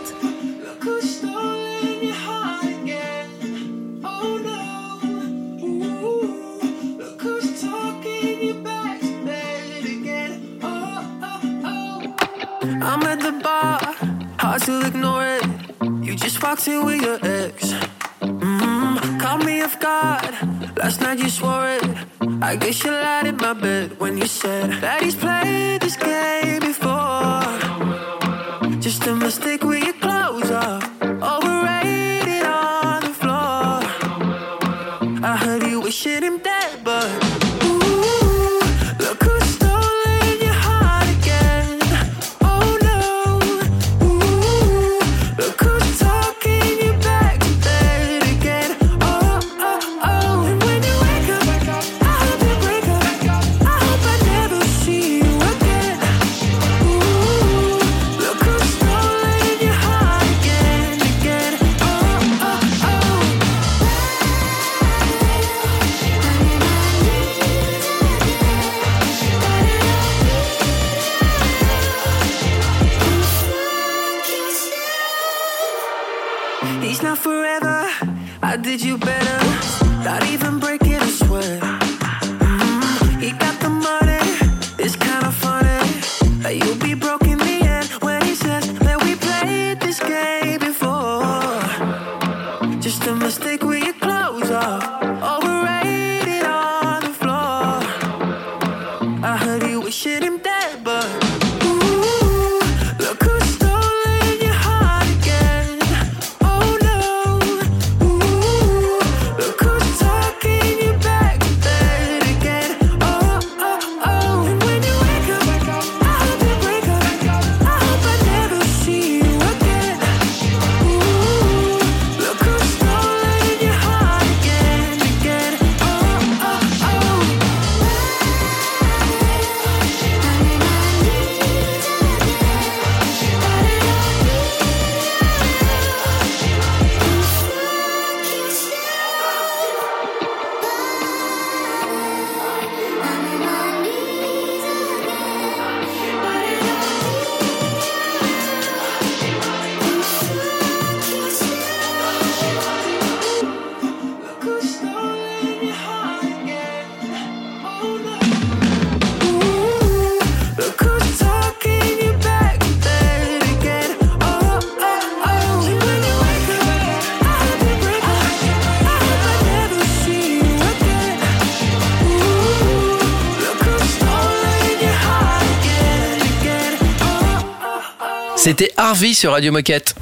C'était 178.43 178.71
Harvey 178.75 179.13
sur 179.13 179.33
Radio 179.33 179.51
Moquette. 179.51 179.93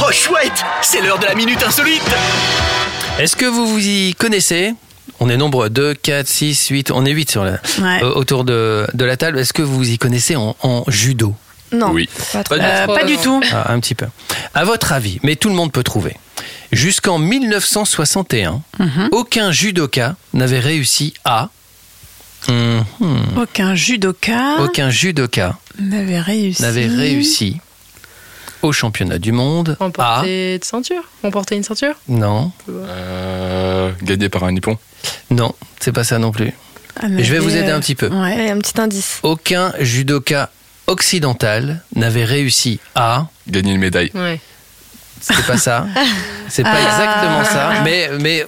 Oh 0.00 0.12
chouette, 0.12 0.64
c'est 0.80 1.00
l'heure 1.00 1.18
de 1.18 1.24
la 1.24 1.34
minute 1.34 1.60
insolite. 1.60 2.08
Est-ce 3.18 3.34
que 3.34 3.46
vous 3.46 3.66
vous 3.66 3.84
y 3.84 4.14
connaissez? 4.14 4.74
On 5.18 5.28
est 5.28 5.36
nombreux, 5.36 5.68
2, 5.68 5.94
4, 5.94 6.24
6, 6.28 6.68
8, 6.68 6.90
on 6.92 7.04
est 7.04 7.10
8 7.10 7.28
sur 7.32 7.42
la, 7.42 7.58
euh, 7.80 8.14
autour 8.14 8.44
de, 8.44 8.86
la 8.94 9.16
table. 9.16 9.40
Est-ce 9.40 9.52
que 9.52 9.62
vous 9.62 9.76
vous 9.76 9.90
y 9.90 9.98
connaissez 9.98 10.36
en, 10.36 10.84
judo? 10.86 11.34
Non, 11.72 11.90
oui. 11.90 12.08
pas, 12.32 12.44
euh, 12.52 12.86
euh, 12.88 13.04
du 13.04 13.16
tout. 13.18 13.42
Ah, 13.52 13.72
un 13.72 13.80
petit 13.80 13.96
peu. 13.96 14.06
À 14.54 14.64
votre 14.64 14.92
avis, 14.92 15.18
mais 15.24 15.34
tout 15.34 15.48
le 15.48 15.56
monde 15.56 15.72
peut 15.72 15.82
trouver, 15.82 16.14
jusqu'en 16.70 17.18
1961, 17.18 18.62
mhm. 18.78 19.08
aucun 19.10 19.50
judoka 19.50 20.14
n'avait 20.32 20.60
réussi 20.60 21.12
à 21.24 21.48
Mhm. 22.48 22.84
Aucun 23.40 23.74
judoka 23.74 24.56
Aucun 24.60 24.90
judoka 24.90 25.58
n'avait 25.78 26.20
réussi. 26.20 26.62
n'avait 26.62 26.86
réussi 26.86 27.58
au 28.62 28.72
championnat 28.72 29.18
du 29.18 29.32
monde 29.32 29.76
à. 29.80 29.84
Remporter 29.84 30.58
de 30.58 30.64
ceinture? 30.64 31.02
Remporter 31.22 31.56
une 31.56 31.62
ceinture? 31.64 31.94
Non, 32.08 32.52
Euh, 32.68 33.92
gagné 34.02 34.28
par 34.28 34.44
un 34.44 34.52
nippon. 34.52 34.78
non, 35.30 35.54
c'est 35.80 35.92
pas 35.92 36.04
ça 36.04 36.18
non 36.18 36.32
plus. 36.32 36.52
Ah, 37.00 37.06
Je 37.18 37.30
vais 37.32 37.38
vous 37.38 37.54
aider 37.54 37.70
un 37.70 37.80
petit 37.80 37.94
peu. 37.94 38.08
Ouais. 38.08 38.50
Un 38.50 38.58
petit 38.58 38.80
indice. 38.80 39.18
Aucun 39.22 39.72
judoka 39.80 40.50
occidental 40.86 41.82
n'avait 41.94 42.24
réussi 42.24 42.80
à. 42.94 43.26
Gagné 43.48 43.72
une 43.72 43.80
médaille. 43.80 44.10
Ouais. 44.14 44.40
C'est 45.20 45.46
pas 45.46 45.58
ça. 45.58 45.86
C'est 46.48 46.62
pas 46.62 46.70
Ah. 46.74 46.80
exactement 46.82 47.44
ça. 47.44 47.82
Mais, 47.84 48.08
mais 48.20 48.46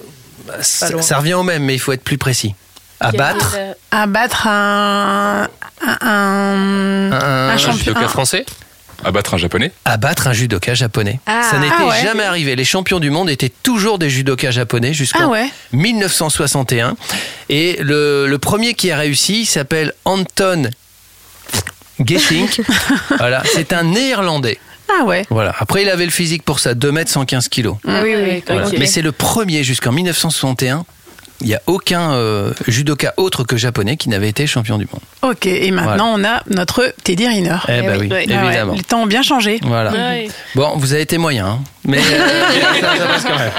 ça, 0.61 1.01
ça 1.01 1.17
revient 1.19 1.33
au 1.35 1.43
même, 1.43 1.63
mais 1.63 1.75
il 1.75 1.79
faut 1.79 1.91
être 1.91 2.03
plus 2.03 2.17
précis. 2.17 2.55
À 2.99 3.11
battre 3.11 3.55
Abattre 3.91 4.47
un. 4.47 5.47
Un. 5.81 7.11
un- 7.11 7.49
un. 7.53 7.57
Judoka 7.57 8.01
un- 8.01 8.07
français 8.07 8.45
Abattre 9.05 9.33
un 9.35 9.37
japonais. 9.37 9.71
à 9.85 9.95
battre 9.95 10.27
un 10.27 10.33
judoka 10.33 10.73
japonais. 10.73 11.21
Ah. 11.25 11.41
ça 11.49 11.57
n'était 11.57 11.73
Ah 11.79 11.87
ouais. 11.87 12.01
jamais 12.03 12.23
arrivé. 12.23 12.57
Les 12.57 12.65
champions 12.65 12.99
du 12.99 13.09
monde 13.09 13.29
étaient 13.29 13.51
toujours 13.63 13.97
des 13.97 14.09
judokas 14.09 14.51
japonais 14.51 14.93
jusqu'en 14.93 15.19
Ah 15.23 15.27
ouais 15.27 15.49
1961. 15.71 16.97
Et 17.47 17.77
le, 17.81 18.27
le 18.27 18.37
premier 18.39 18.73
qui 18.73 18.91
a 18.91 18.97
réussi 18.97 19.45
s'appelle 19.45 19.93
Anton 20.03 20.69
Geesink. 22.05 22.61
voilà, 23.17 23.41
c'est 23.53 23.71
un 23.71 23.83
néerlandais. 23.83 24.57
Ah 24.99 25.05
ouais. 25.05 25.25
Voilà. 25.29 25.53
Après, 25.59 25.83
il 25.83 25.89
avait 25.89 26.05
le 26.05 26.11
physique 26.11 26.43
pour 26.43 26.59
ça, 26.59 26.73
2 26.73 26.91
mètres 26.91 27.11
115 27.11 27.47
kilos. 27.47 27.75
Ah 27.87 28.01
oui, 28.03 28.15
oui. 28.21 28.43
Voilà. 28.47 28.67
Mais 28.77 28.85
c'est 28.87 29.01
le 29.01 29.11
premier 29.13 29.63
jusqu'en 29.63 29.91
1961. 29.93 30.83
Il 31.41 31.47
n'y 31.47 31.55
a 31.55 31.61
aucun 31.67 32.11
euh, 32.13 32.51
judoka 32.67 33.13
autre 33.17 33.43
que 33.45 33.55
japonais 33.55 33.95
qui 33.95 34.09
n'avait 34.09 34.27
été 34.29 34.45
champion 34.45 34.77
du 34.77 34.87
monde. 34.91 35.01
Ok, 35.21 35.45
et 35.45 35.71
maintenant 35.71 36.11
on 36.15 36.23
a 36.25 36.43
notre 36.49 36.93
Teddy 37.03 37.27
Riner. 37.27 37.55
Eh 37.69 37.81
ben 37.81 37.97
oui, 37.99 38.09
Ah 38.11 38.13
ouais, 38.15 38.23
évidemment. 38.23 38.73
les 38.73 38.83
temps 38.83 39.03
ont 39.03 39.07
bien 39.07 39.21
changé. 39.21 39.59
Voilà. 39.63 39.91
Ouais. 39.91 40.27
Bon, 40.55 40.73
vous 40.75 40.91
avez 40.93 41.01
été 41.01 41.17
moyen, 41.17 41.47
hein. 41.47 41.59
mais 41.85 41.99
euh, 41.99 42.01
ça, 42.81 42.97
ça 42.97 43.05
passe 43.05 43.23
quand 43.23 43.37
même. 43.39 43.51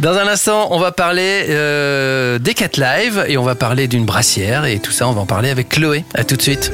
Dans 0.00 0.16
un 0.18 0.26
instant, 0.28 0.68
on 0.70 0.78
va 0.78 0.92
parler 0.92 1.46
euh, 1.48 2.38
des 2.38 2.52
4 2.54 2.76
live 2.76 3.24
et 3.28 3.38
on 3.38 3.42
va 3.42 3.54
parler 3.54 3.88
d'une 3.88 4.04
brassière 4.04 4.64
et 4.66 4.78
tout 4.78 4.92
ça, 4.92 5.08
on 5.08 5.12
va 5.12 5.22
en 5.22 5.26
parler 5.26 5.48
avec 5.50 5.70
Chloé. 5.70 6.04
À 6.14 6.24
tout 6.24 6.36
de 6.36 6.42
suite. 6.42 6.70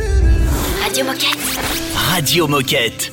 Radio 0.82 1.04
Moquette. 1.04 1.38
Radio 2.12 2.48
Moquette. 2.48 3.12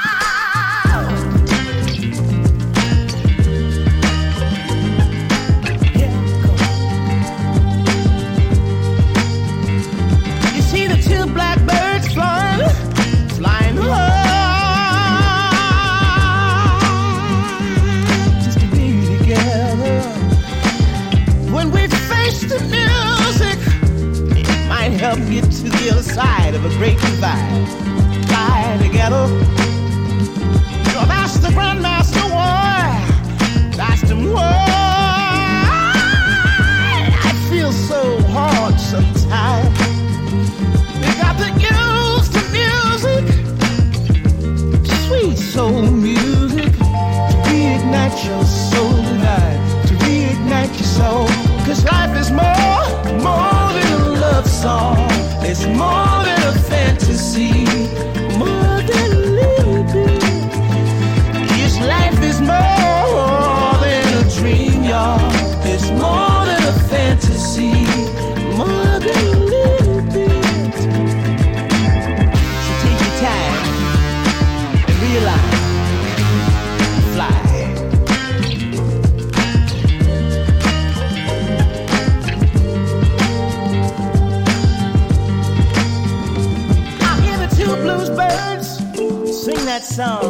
Song. 89.91 90.23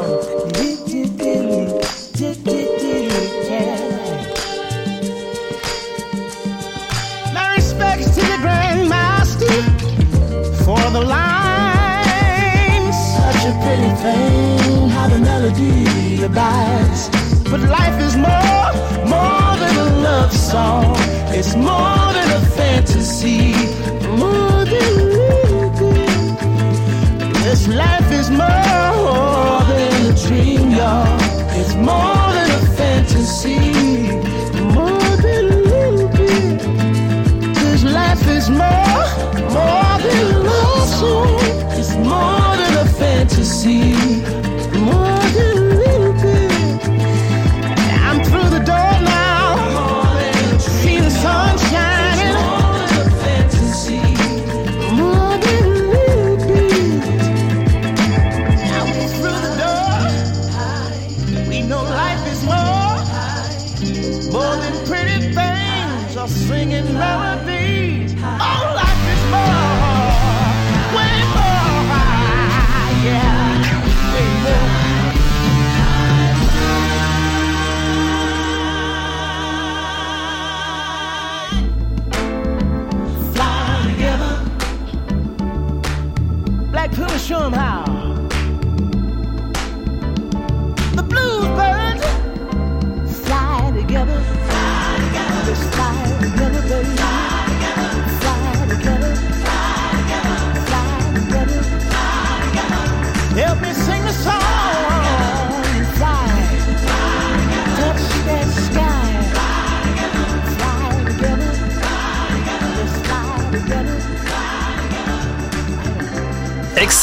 My 7.31 7.53
respects 7.55 8.15
to 8.15 8.21
the 8.21 8.37
grandmaster 8.41 9.61
for 10.65 10.81
the 10.89 11.01
line. 11.01 12.91
Such 12.91 13.41
a 13.45 13.53
pretty 13.61 13.91
thing 14.01 14.89
how 14.89 15.07
the 15.09 15.19
melody 15.19 16.23
abides. 16.23 17.09
But 17.51 17.59
life 17.61 18.01
is 18.01 18.17
more, 18.17 18.71
more 19.13 19.51
than 19.61 19.75
a 19.77 20.01
love 20.01 20.33
song. 20.33 20.95
It's 21.37 21.55
more 21.55 22.07
than 22.17 22.29
a 22.31 22.41
fantasy, 22.57 23.53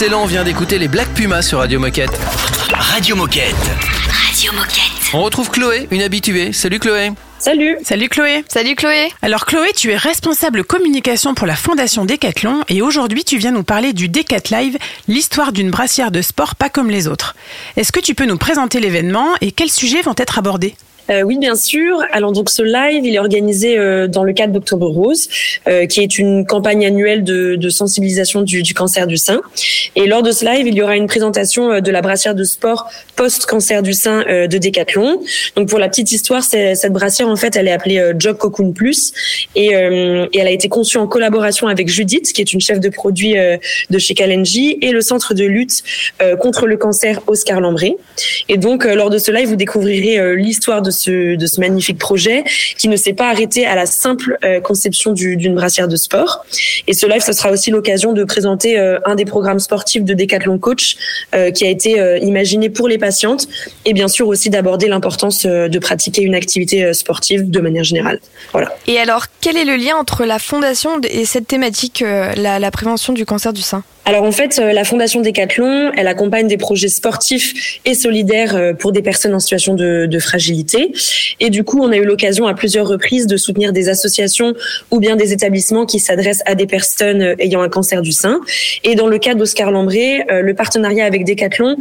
Excellent, 0.01 0.23
on 0.23 0.27
vient 0.27 0.45
d'écouter 0.45 0.79
les 0.79 0.87
Black 0.87 1.09
Pumas 1.13 1.43
sur 1.43 1.59
Radio 1.59 1.81
Moquette. 1.81 2.17
Radio 2.71 3.17
Moquette. 3.17 3.57
Radio 4.09 4.53
Moquette. 4.53 5.13
On 5.13 5.25
retrouve 5.25 5.51
Chloé, 5.51 5.89
une 5.91 6.03
habituée. 6.03 6.53
Salut 6.53 6.79
Chloé. 6.79 7.11
Salut 7.41 7.77
Salut 7.83 8.09
Chloé 8.09 8.45
Salut 8.47 8.77
Chloé 8.77 9.09
Alors 9.23 9.45
Chloé, 9.45 9.73
tu 9.75 9.91
es 9.91 9.97
responsable 9.97 10.63
communication 10.63 11.35
pour 11.35 11.49
la 11.49 11.57
Fondation 11.57 12.05
Décathlon 12.05 12.63
et 12.69 12.81
aujourd'hui 12.81 13.25
tu 13.25 13.39
viens 13.39 13.51
nous 13.51 13.65
parler 13.65 13.93
du 13.93 14.09
Décat 14.09 14.39
Live, 14.53 14.79
l'histoire 15.09 15.51
d'une 15.51 15.71
brassière 15.71 16.13
de 16.13 16.23
sport 16.23 16.55
pas 16.55 16.69
comme 16.69 16.91
les 16.91 17.09
autres. 17.09 17.35
Est-ce 17.77 17.91
que 17.91 17.99
tu 17.99 18.15
peux 18.15 18.27
nous 18.27 18.39
présenter 18.39 18.79
l'événement 18.79 19.31
et 19.41 19.51
quels 19.51 19.69
sujets 19.69 20.03
vont 20.03 20.15
être 20.17 20.39
abordés? 20.39 20.77
Euh, 21.11 21.23
oui, 21.23 21.39
bien 21.39 21.57
sûr. 21.57 22.03
Alors 22.13 22.33
donc 22.33 22.51
ce 22.51 22.63
live, 22.63 23.05
il 23.05 23.15
est 23.15 23.19
organisé 23.19 23.79
euh, 23.79 24.09
dans 24.09 24.25
le 24.25 24.33
cadre 24.33 24.53
d'Octobre 24.53 24.89
Rose, 24.89 25.29
euh, 25.67 25.87
qui 25.87 26.01
est 26.01 26.19
une 26.19 26.45
campagne 26.45 26.85
annuelle 26.85 27.25
de, 27.25 27.57
de 27.57 27.69
sensibilisation 27.71 28.43
du, 28.43 28.63
du 28.63 28.75
cancer 28.75 29.07
du 29.07 29.17
sein. 29.17 29.41
Et 29.97 30.07
lors 30.07 30.23
de 30.23 30.33
ce 30.33 30.45
live, 30.45 30.67
il 30.67 30.75
y 30.75 30.83
aura 30.83 30.97
une 30.97 31.07
présentation 31.07 31.73
euh, 31.73 31.81
de 31.81 31.91
la 31.91 32.03
brassière 32.03 32.35
de 32.35 32.45
sport 32.45 32.91
post-cancer 33.17 33.83
du 33.83 33.95
sein 33.95 34.25
euh, 34.29 34.47
de 34.47 34.59
Decathlon. 34.59 35.21
Donc 35.57 35.69
pour 35.69 35.79
la 35.79 35.89
petite 35.89 36.13
histoire, 36.13 36.43
cette 36.43 36.93
brassière 36.93 37.29
en 37.29 37.37
fait, 37.37 37.57
elle 37.57 37.69
est 37.69 37.73
appelée 37.73 38.13
Jog 38.19 38.37
Cocoon 38.37 38.73
Plus 38.73 39.13
et, 39.55 39.69
et 39.69 40.39
elle 40.39 40.47
a 40.47 40.51
été 40.51 40.69
conçue 40.69 40.99
en 40.99 41.07
collaboration 41.07 41.67
avec 41.67 41.89
Judith, 41.89 42.33
qui 42.33 42.41
est 42.41 42.53
une 42.53 42.61
chef 42.61 42.81
de 42.81 42.89
produit 42.89 43.35
de 43.91 43.99
chez 43.99 44.15
Kalenji, 44.15 44.79
et 44.83 44.93
le 44.93 45.01
centre 45.01 45.35
de 45.35 45.45
lutte 45.45 45.83
contre 46.41 46.67
le 46.67 46.77
cancer 46.77 47.21
Oscar 47.27 47.61
Lambré. 47.61 47.97
Et 48.49 48.57
donc 48.57 48.85
lors 48.85 49.11
de 49.11 49.19
ce 49.19 49.31
live, 49.31 49.49
vous 49.49 49.57
découvrirez 49.57 50.37
l'histoire 50.37 50.83
de 50.83 50.91
de 51.07 51.47
ce 51.47 51.61
magnifique 51.61 51.99
projet 51.99 52.45
qui 52.79 52.89
ne 52.89 52.97
s'est 52.97 53.13
pas 53.13 53.29
arrêté 53.29 53.67
à 53.67 53.75
la 53.75 53.87
simple 53.87 54.39
euh, 54.45 54.61
conception 54.61 55.13
du- 55.13 55.37
d'une 55.37 55.55
brassière 55.55 55.89
de 55.89 55.97
sport. 55.97 56.45
Et 56.87 56.95
ce 56.95 57.07
live, 57.07 57.23
ce 57.23 57.33
sera 57.33 57.51
aussi 57.51 57.71
l'occasion 57.71 58.13
de 58.13 58.25
présenter 58.25 58.79
euh, 58.79 58.99
un 59.05 59.15
des 59.15 59.25
programmes 59.25 59.61
sportifs 59.61 60.05
de 60.05 60.15
Decathlon 60.15 60.59
Coach 60.59 60.97
euh, 61.35 61.51
qui 61.51 61.65
a 61.65 61.69
été 61.71 61.91
imaginé 62.23 62.69
pour 62.71 62.89
les 62.89 62.99
patientes 62.99 63.47
et 63.85 63.93
bien 63.93 64.09
sûr 64.09 64.27
aussi 64.29 64.51
d'aborder 64.51 64.89
l'importance 64.89 65.45
de 65.47 65.79
pratiquer 65.79 66.23
une 66.23 66.35
activité 66.35 66.93
sportive 66.95 67.51
de 67.51 67.61
manière 67.61 67.85
générale. 67.85 68.21
Voilà. 68.53 68.75
Et 68.87 68.99
alors, 68.99 69.27
quel 69.41 69.57
est 69.57 69.65
le 69.65 69.77
lien 69.77 69.97
entre 69.97 70.25
la 70.25 70.39
fondation 70.39 71.01
et 71.03 71.25
cette 71.25 71.47
thématique, 71.47 72.03
la 72.37 72.71
prévention 72.71 73.13
du 73.13 73.25
cancer 73.25 73.53
du 73.53 73.63
sein? 73.63 73.83
Alors 74.09 74.23
en 74.23 74.33
fait, 74.33 74.59
euh, 74.59 74.73
la 74.73 74.85
Fondation 74.85 75.21
Decathlon, 75.21 75.93
elle 75.95 76.07
accompagne 76.07 76.49
des 76.49 76.57
projets 76.57 76.89
sportifs 76.89 77.79
et 77.85 77.93
solidaires 77.93 78.57
euh, 78.57 78.73
pour 78.73 78.91
des 78.91 79.03
personnes 79.03 79.35
en 79.35 79.39
situation 79.39 79.75
de, 79.75 80.19
fragilité. 80.19 80.93
Et 81.41 81.51
du 81.51 81.63
coup, 81.63 81.83
on 81.83 81.93
a 81.93 81.97
eu 81.99 82.05
l'occasion 82.05 82.47
à 82.47 82.55
plusieurs 82.55 82.89
reprises 82.89 83.27
de 83.27 83.37
soutenir 83.37 83.75
des 83.75 83.91
associations 83.91 84.55
ou 84.91 84.99
bien 84.99 85.15
des 85.15 85.35
établissements 85.35 85.85
qui 85.85 86.01
s'adressent 86.01 86.43
à 86.47 86.55
des 86.55 86.67
personnes 86.67 87.21
euh, 87.21 87.35
ayant 87.39 87.61
un 87.61 87.69
cancer 87.69 88.01
du 88.01 88.11
sein. 88.11 88.41
Et 88.83 88.95
dans 88.95 89.09
le 89.09 89.19
cas 89.19 89.35
d'Oscar 89.35 89.71
Lambré, 89.71 90.25
le 90.31 90.55
partenariat 90.55 91.05
avec 91.05 91.27
Decathlon, 91.27 91.77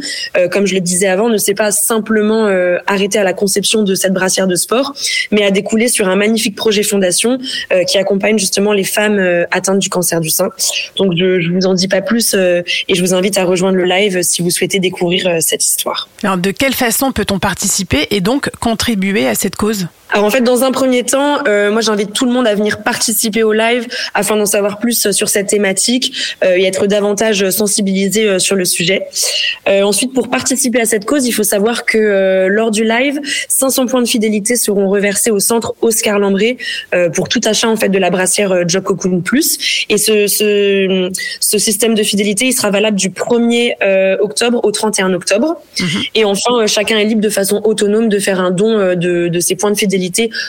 comme 0.50 0.66
je 0.66 0.74
le 0.74 0.80
disais 0.80 1.08
avant, 1.08 1.30
ne 1.30 1.38
s'est 1.38 1.54
pas 1.54 1.70
simplement 1.70 2.46
arrêté 2.86 3.18
à 3.18 3.24
la 3.24 3.32
conception 3.32 3.82
de 3.82 3.94
cette 3.94 4.12
brassière 4.12 4.46
de 4.46 4.54
sport, 4.54 4.94
mais 5.30 5.44
a 5.44 5.50
découlé 5.50 5.88
sur 5.88 6.08
un 6.08 6.16
magnifique 6.16 6.56
projet 6.56 6.82
fondation 6.82 7.38
qui 7.86 7.98
accompagne 7.98 8.38
justement 8.38 8.72
les 8.72 8.84
femmes 8.84 9.46
atteintes 9.50 9.78
du 9.78 9.88
cancer 9.88 10.20
du 10.20 10.30
sein. 10.30 10.50
Donc 10.96 11.12
je, 11.16 11.40
je 11.40 11.50
vous 11.50 11.66
en 11.66 11.74
dis 11.74 11.88
pas 11.88 12.02
plus 12.02 12.17
euh, 12.34 12.62
et 12.88 12.94
je 12.94 13.00
vous 13.00 13.14
invite 13.14 13.38
à 13.38 13.44
rejoindre 13.44 13.76
le 13.76 13.84
live 13.84 14.22
si 14.22 14.42
vous 14.42 14.50
souhaitez 14.50 14.78
découvrir 14.80 15.26
euh, 15.26 15.36
cette 15.40 15.64
histoire. 15.64 16.08
Alors 16.22 16.38
de 16.38 16.50
quelle 16.50 16.74
façon 16.74 17.12
peut-on 17.12 17.38
participer 17.38 18.06
et 18.10 18.20
donc 18.20 18.50
contribuer 18.60 19.26
à 19.26 19.34
cette 19.34 19.56
cause? 19.56 19.88
Alors 20.10 20.24
en 20.24 20.30
fait, 20.30 20.40
dans 20.40 20.64
un 20.64 20.72
premier 20.72 21.04
temps, 21.04 21.38
euh, 21.46 21.70
moi 21.70 21.82
j'invite 21.82 22.12
tout 22.12 22.24
le 22.24 22.32
monde 22.32 22.46
à 22.46 22.54
venir 22.54 22.82
participer 22.82 23.42
au 23.42 23.52
live 23.52 23.86
afin 24.14 24.36
d'en 24.36 24.46
savoir 24.46 24.78
plus 24.78 25.10
sur 25.10 25.28
cette 25.28 25.48
thématique 25.48 26.36
euh, 26.44 26.56
et 26.56 26.64
être 26.64 26.86
davantage 26.86 27.50
sensibilisé 27.50 28.26
euh, 28.26 28.38
sur 28.38 28.56
le 28.56 28.64
sujet. 28.64 29.06
Euh, 29.68 29.82
ensuite, 29.82 30.14
pour 30.14 30.28
participer 30.28 30.80
à 30.80 30.86
cette 30.86 31.04
cause, 31.04 31.26
il 31.26 31.32
faut 31.32 31.42
savoir 31.42 31.84
que 31.84 31.98
euh, 31.98 32.48
lors 32.48 32.70
du 32.70 32.84
live, 32.84 33.20
500 33.48 33.86
points 33.86 34.00
de 34.00 34.08
fidélité 34.08 34.56
seront 34.56 34.88
reversés 34.88 35.30
au 35.30 35.40
centre 35.40 35.74
Oscar 35.82 36.18
Lambré 36.18 36.56
euh, 36.94 37.10
pour 37.10 37.28
tout 37.28 37.40
achat 37.44 37.68
en 37.68 37.76
fait 37.76 37.90
de 37.90 37.98
la 37.98 38.08
brassière 38.08 38.52
euh, 38.52 38.64
Job 38.66 38.84
Cocoon 38.84 39.20
Plus. 39.20 39.84
Et 39.90 39.98
ce, 39.98 40.26
ce, 40.26 41.10
ce 41.40 41.58
système 41.58 41.94
de 41.94 42.02
fidélité, 42.02 42.46
il 42.46 42.52
sera 42.52 42.70
valable 42.70 42.96
du 42.96 43.10
1er 43.10 43.74
euh, 43.82 44.16
octobre 44.20 44.60
au 44.64 44.70
31 44.70 45.12
octobre. 45.12 45.60
Et 46.14 46.24
enfin, 46.24 46.62
euh, 46.62 46.66
chacun 46.66 46.96
est 46.96 47.04
libre 47.04 47.20
de 47.20 47.28
façon 47.28 47.60
autonome 47.64 48.08
de 48.08 48.18
faire 48.18 48.40
un 48.40 48.50
don 48.50 48.78
euh, 48.78 48.94
de, 48.94 49.28
de 49.28 49.40
ses 49.40 49.54
points 49.54 49.70
de 49.70 49.76
fidélité 49.76 49.97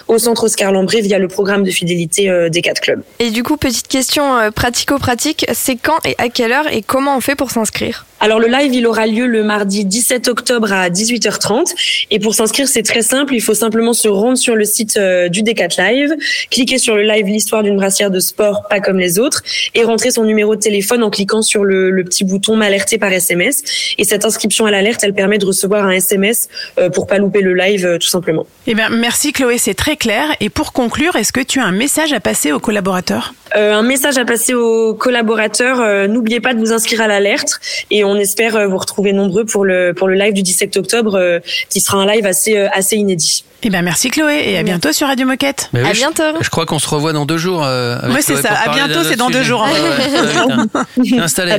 au 0.08 0.18
centre 0.18 0.44
Oscar 0.44 0.72
Lambré 0.72 1.02
via 1.02 1.20
le 1.20 1.28
programme 1.28 1.64
de 1.64 1.72
fidélité 1.72 2.30
euh, 2.30 2.50
des 2.50 2.62
quatre 2.62 2.82
clubs. 2.82 3.04
Et 3.20 3.32
du 3.32 3.44
coup, 3.44 3.58
petite 3.58 3.88
question 3.88 4.38
euh, 4.38 4.52
pratico-pratique, 4.52 5.46
c'est 5.54 5.76
quand 5.76 5.98
et 6.06 6.16
à 6.18 6.30
quelle 6.30 6.52
heure 6.52 6.72
et 6.72 6.82
comment 6.82 7.18
on 7.18 7.22
fait 7.22 7.36
pour 7.36 7.52
s'inscrire? 7.52 8.06
Alors 8.22 8.40
le 8.40 8.48
live, 8.48 8.74
il 8.74 8.86
aura 8.86 9.08
lieu 9.08 9.28
le 9.28 9.44
mardi 9.44 9.86
17 9.86 10.28
octobre 10.28 10.74
à 10.74 10.90
18h30. 10.90 12.08
Et 12.12 12.20
pour 12.20 12.36
s'inscrire, 12.36 12.68
c'est 12.68 12.84
très 12.84 13.02
simple. 13.02 13.34
Il 13.34 13.42
faut 13.42 13.54
simplement 13.54 13.94
se 13.94 14.10
rendre 14.10 14.38
sur 14.38 14.56
le 14.56 14.66
site 14.66 14.98
euh, 14.98 15.30
du 15.30 15.42
Decat 15.42 15.70
Live, 15.78 16.14
cliquer 16.52 16.78
sur 16.80 16.96
le 16.96 17.04
live 17.04 17.28
l'histoire 17.28 17.64
d'une 17.64 17.78
brassière 17.78 18.12
de 18.12 18.20
sport 18.20 18.64
pas 18.70 18.82
comme 18.82 19.00
les 19.00 19.20
autres 19.20 19.42
et 19.74 19.84
rentrer 19.84 20.12
son 20.12 20.26
numéro 20.26 20.56
de 20.56 20.60
téléphone 20.60 21.02
en 21.02 21.10
cliquant 21.10 21.42
sur 21.42 21.64
le, 21.64 22.04
petit 22.04 22.26
bouton 22.26 22.58
m'alerter 22.58 22.98
par 22.98 23.12
SMS. 23.12 23.94
Et 23.98 24.04
cette 24.04 24.26
inscription 24.26 24.66
à 24.66 24.72
l'alerte, 24.72 25.02
elle 25.04 25.14
permet 25.14 25.38
de 25.38 25.46
recevoir 25.46 25.86
un 25.86 25.92
SMS 25.92 26.50
euh, 26.78 26.90
pour 26.90 27.08
pas 27.08 27.20
louper 27.20 27.42
le 27.42 27.54
live 27.54 27.86
euh, 27.86 27.98
tout 27.98 28.08
simplement. 28.08 28.46
Eh 28.68 28.74
bien, 28.74 28.90
merci 28.90 29.32
Chloé, 29.32 29.58
c'est 29.58 29.74
très 29.74 29.96
clair. 29.96 30.28
Et 30.42 30.50
pour 30.50 30.74
conclure, 30.74 31.16
est-ce 31.16 31.32
que 31.32 31.42
tu 31.42 31.60
as 31.60 31.66
un 31.66 31.72
message 31.72 32.12
à 32.12 32.20
passer 32.20 32.52
aux 32.52 32.60
collaborateurs? 32.60 33.34
Euh, 33.56 33.74
un 33.74 33.82
message 33.82 34.18
à 34.18 34.26
passer 34.26 34.54
aux 34.54 34.94
collaborateurs, 34.94 35.80
euh, 35.82 36.08
n'oubliez 36.08 36.40
pas 36.40 36.54
de 36.54 36.60
vous 36.60 36.72
inscrire 36.72 37.02
à 37.02 37.08
l'alerte 37.08 37.60
et 37.92 38.04
on 38.04 38.16
espère 38.16 38.56
euh, 38.56 38.68
vous 38.68 38.78
retrouver 38.78 39.12
nombreux 39.14 39.46
pour 39.46 39.66
le 39.66 39.94
pour 39.94 40.08
le 40.08 40.16
live 40.16 40.34
du 40.34 40.42
17 40.44 40.78
octobre 40.78 41.16
euh, 41.16 41.40
qui 41.70 41.82
sera 41.82 41.98
un 41.98 42.06
live 42.06 42.26
assez 42.26 42.58
euh, 42.58 42.68
assez 42.74 42.96
inédit. 42.96 43.44
Eh 43.64 43.70
bien, 43.70 43.82
merci 43.82 44.10
Chloé 44.10 44.42
et 44.52 44.58
à 44.58 44.64
bientôt 44.64 44.94
sur 44.94 45.08
Radio 45.08 45.26
Moquette. 45.28 45.70
Mais 45.74 45.84
oui, 45.84 45.90
je- 45.94 46.44
Je, 46.44 46.50
crois 46.50 46.66
qu'on 46.66 46.80
se 46.80 46.88
revoit 46.88 47.12
dans 47.12 47.26
deux 47.26 47.38
jours. 47.38 47.62
euh, 47.66 47.98
avec 48.02 48.16
Ouais, 48.16 48.22
c'est 48.22 48.42
ça. 48.42 48.52
À 48.54 48.70
bientôt, 48.74 49.04
c'est 49.04 49.18
dans 49.18 49.30
deux 49.30 49.44
jours, 49.44 49.64
hein. 49.66 49.72
Ouais, 49.74 51.12
ouais, 51.12 51.20
installé. 51.20 51.58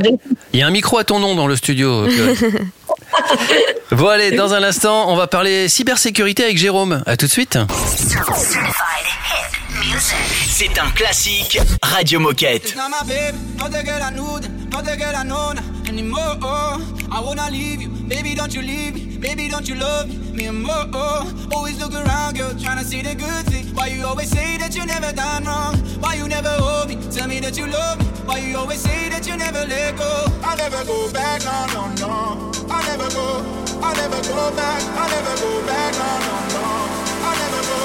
Il 0.55 0.61
y 0.61 0.63
a 0.63 0.67
un 0.67 0.71
micro 0.71 0.97
à 0.97 1.05
ton 1.05 1.19
nom 1.19 1.35
dans 1.35 1.47
le 1.47 1.57
studio. 1.57 2.07
Chloé. 2.09 2.51
Bon 3.93 4.07
allez, 4.07 4.31
dans 4.31 4.55
un 4.55 4.63
instant, 4.63 5.11
on 5.13 5.17
va 5.17 5.27
parler 5.27 5.69
cybersécurité 5.69 6.45
avec 6.45 6.57
Jérôme. 6.57 7.03
À 7.07 7.17
tout 7.17 7.27
de 7.27 7.31
suite. 7.31 7.59
C'est 9.99 10.79
un 10.79 10.91
classique 10.91 11.59
Radio 11.83 12.21
Moquette. 12.21 12.75
I 12.77 14.11
knew, 14.13 14.41
not 14.71 14.85
the 14.85 14.97
girl 14.97 15.15
I 15.17 15.25
know 15.25 15.53
now 15.53 15.63
anymore. 15.89 16.37
Oh, 16.43 16.81
I 17.11 17.21
wanna 17.21 17.51
leave 17.51 17.83
you, 17.83 17.89
baby, 18.09 18.35
don't 18.35 18.55
you 18.55 18.63
leave 18.63 18.95
me, 18.95 19.19
baby, 19.19 19.49
don't 19.49 19.69
you 19.69 19.75
love 19.75 20.09
me, 20.09 20.17
me 20.33 20.47
and 20.47 20.63
more. 20.63 20.87
Always 21.53 21.79
look 21.81 21.93
around, 21.95 22.37
girl, 22.37 22.55
trying 22.59 22.79
to 22.79 22.85
see 22.85 23.03
the 23.03 23.15
good 23.15 23.47
thing. 23.47 23.67
Why 23.75 23.89
you 23.89 24.05
always 24.07 24.31
say 24.31 24.57
that 24.59 24.75
you 24.77 24.87
never 24.87 25.13
done 25.13 25.45
wrong? 25.45 25.77
Why 26.01 26.15
you 26.15 26.29
never 26.29 26.51
hold 26.51 26.89
me? 26.89 26.97
Tell 27.11 27.27
me 27.29 27.41
that 27.41 27.57
you 27.59 27.67
love 27.67 27.99
me. 27.99 28.05
Why 28.27 28.39
you 28.39 28.57
always 28.57 28.81
say 28.81 29.09
that 29.09 29.27
you 29.27 29.37
never 29.37 29.65
let 29.67 29.97
go? 29.97 30.27
I'll 30.43 30.57
never 30.57 30.85
go 30.85 31.11
back, 31.13 31.43
no, 31.45 31.67
no, 31.75 31.89
no. 32.01 32.53
I'll 32.71 32.85
never 32.87 33.11
go, 33.11 33.45
I'll 33.83 33.95
never 33.97 34.23
go 34.23 34.51
back, 34.55 34.83
I'll 34.97 35.11
never 35.11 35.35
go 35.41 35.67
back, 35.67 35.93
no, 35.95 36.09
no, 36.27 36.35
no. 36.55 36.65
I'll 37.27 37.37
never 37.37 37.63
go, 37.67 37.79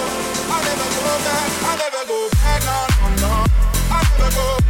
I'll 0.56 0.64
never 0.64 0.88
go 0.88 1.20
back, 1.26 1.52
I'll 1.64 1.78
never 1.78 2.04
go 2.08 2.30
back, 2.32 2.64
no, 2.64 2.78
no, 3.20 3.28
no. 3.28 3.46
I'll 3.92 4.06
never 4.20 4.32
go, 4.32 4.66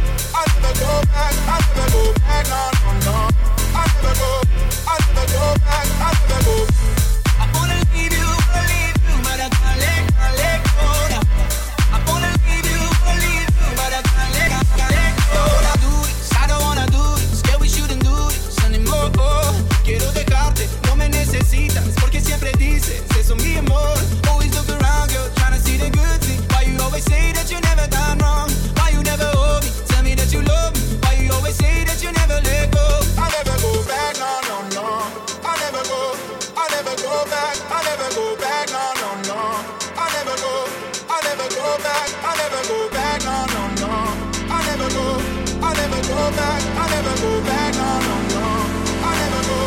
never 46.26 46.34
go 46.34 46.36
back, 46.36 46.62
I'll 46.76 46.90
never 46.90 47.22
go 47.22 47.40
back, 47.42 47.74
no, 47.74 47.88
no, 48.00 48.16
no. 48.34 48.66
I'll 49.04 49.16
never 49.16 49.42
go, 49.48 49.66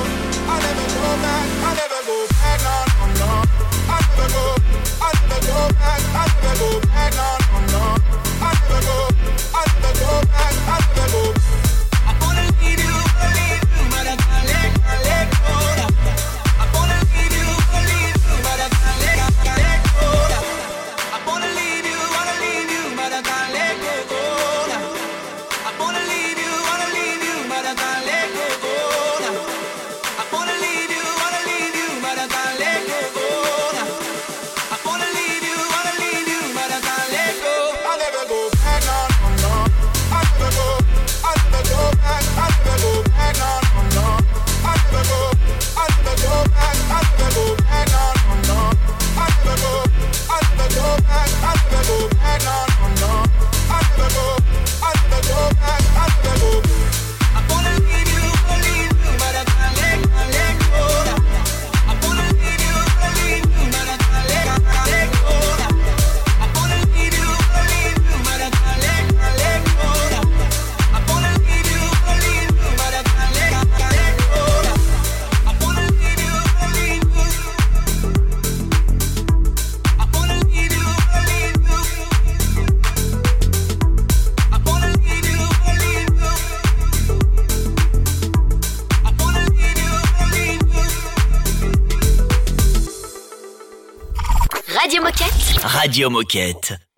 Radio 96.00 96.12
Moquette. 96.12 96.89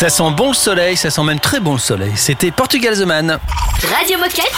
Ça 0.00 0.08
sent 0.08 0.30
bon 0.34 0.48
le 0.48 0.54
soleil, 0.54 0.96
ça 0.96 1.10
sent 1.10 1.22
même 1.24 1.40
très 1.40 1.60
bon 1.60 1.74
le 1.74 1.78
soleil. 1.78 2.12
C'était 2.16 2.50
Portugal 2.50 2.96
The 2.96 3.04
Man. 3.04 3.38
Radio 3.98 4.16
Moquette. 4.16 4.50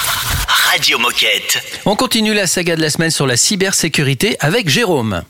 Radio 0.46 0.98
Moquette. 0.98 1.58
On 1.84 1.96
continue 1.96 2.32
la 2.32 2.46
saga 2.46 2.76
de 2.76 2.80
la 2.80 2.90
semaine 2.90 3.10
sur 3.10 3.26
la 3.26 3.36
cybersécurité 3.36 4.36
avec 4.38 4.68
Jérôme. 4.68 5.24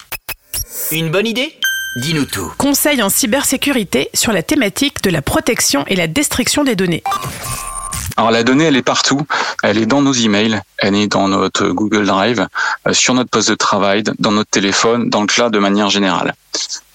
Une 0.90 1.10
bonne 1.10 1.26
idée? 1.26 1.56
Dis-nous 1.96 2.26
tout. 2.26 2.52
Conseil 2.58 3.02
en 3.02 3.08
cybersécurité 3.08 4.10
sur 4.12 4.32
la 4.32 4.42
thématique 4.42 5.02
de 5.02 5.08
la 5.08 5.22
protection 5.22 5.86
et 5.86 5.96
la 5.96 6.08
destruction 6.08 6.62
des 6.62 6.76
données. 6.76 7.02
Alors 8.16 8.30
la 8.30 8.42
donnée, 8.42 8.64
elle 8.64 8.76
est 8.76 8.82
partout. 8.82 9.22
Elle 9.62 9.78
est 9.78 9.86
dans 9.86 10.02
nos 10.02 10.12
emails, 10.12 10.60
elle 10.78 10.94
est 10.94 11.08
dans 11.08 11.28
notre 11.28 11.68
Google 11.68 12.06
Drive, 12.06 12.46
euh, 12.86 12.92
sur 12.92 13.14
notre 13.14 13.30
poste 13.30 13.50
de 13.50 13.54
travail, 13.54 14.02
dans 14.18 14.32
notre 14.32 14.50
téléphone, 14.50 15.08
dans 15.08 15.20
le 15.20 15.26
cloud 15.26 15.52
de 15.52 15.58
manière 15.58 15.88
générale. 15.88 16.34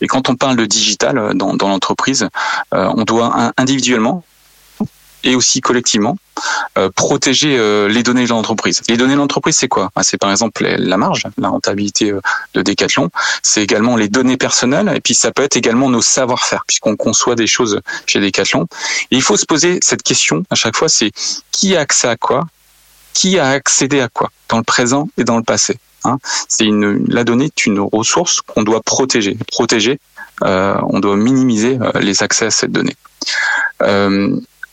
Et 0.01 0.07
quand 0.07 0.29
on 0.29 0.35
parle 0.35 0.55
de 0.57 0.65
digital 0.65 1.17
euh, 1.17 1.33
dans, 1.33 1.55
dans 1.55 1.69
l'entreprise, 1.69 2.27
euh, 2.73 2.91
on 2.95 3.03
doit 3.03 3.51
individuellement 3.57 4.23
et 5.27 5.35
aussi 5.35 5.59
collectivement 5.59 6.17
euh, 6.77 6.89
protéger 6.89 7.57
euh, 7.57 7.89
les 7.89 8.01
données 8.01 8.23
de 8.23 8.29
l'entreprise. 8.29 8.81
Les 8.87 8.95
données 8.95 9.13
de 9.13 9.17
l'entreprise, 9.17 9.57
c'est 9.57 9.67
quoi? 9.67 9.91
Ah, 9.95 10.03
C'est 10.03 10.17
par 10.17 10.31
exemple 10.31 10.63
la 10.63 10.97
marge, 10.97 11.23
la 11.37 11.49
rentabilité 11.49 12.11
euh, 12.11 12.21
de 12.53 12.61
Decathlon. 12.61 13.09
C'est 13.43 13.61
également 13.61 13.97
les 13.97 14.07
données 14.07 14.37
personnelles 14.37 14.91
et 14.95 15.01
puis 15.01 15.15
ça 15.15 15.31
peut 15.31 15.43
être 15.43 15.57
également 15.57 15.89
nos 15.89 16.01
savoir-faire 16.01 16.63
puisqu'on 16.65 16.95
conçoit 16.95 17.35
des 17.35 17.45
choses 17.45 17.81
chez 18.05 18.21
Decathlon. 18.21 18.67
Et 19.11 19.17
il 19.17 19.21
faut 19.21 19.35
se 19.35 19.45
poser 19.45 19.79
cette 19.81 20.01
question 20.01 20.43
à 20.49 20.55
chaque 20.55 20.77
fois, 20.77 20.87
c'est 20.87 21.11
qui 21.51 21.75
a 21.75 21.81
accès 21.81 22.07
à 22.07 22.15
quoi? 22.15 22.45
Qui 23.13 23.37
a 23.37 23.49
accédé 23.49 23.99
à 23.99 24.07
quoi? 24.07 24.31
Dans 24.47 24.57
le 24.57 24.63
présent 24.63 25.09
et 25.17 25.25
dans 25.25 25.35
le 25.35 25.43
passé 25.43 25.77
hein 26.05 26.19
C'est 26.47 26.67
la 26.69 27.25
donnée 27.25 27.45
est 27.45 27.65
une 27.65 27.81
ressource 27.81 28.39
qu'on 28.39 28.63
doit 28.63 28.81
protéger. 28.81 29.37
Protéger, 29.51 29.99
on 30.41 30.99
doit 30.99 31.17
minimiser 31.17 31.79
les 31.99 32.23
accès 32.23 32.45
à 32.45 32.51
cette 32.51 32.71
donnée. 32.71 32.95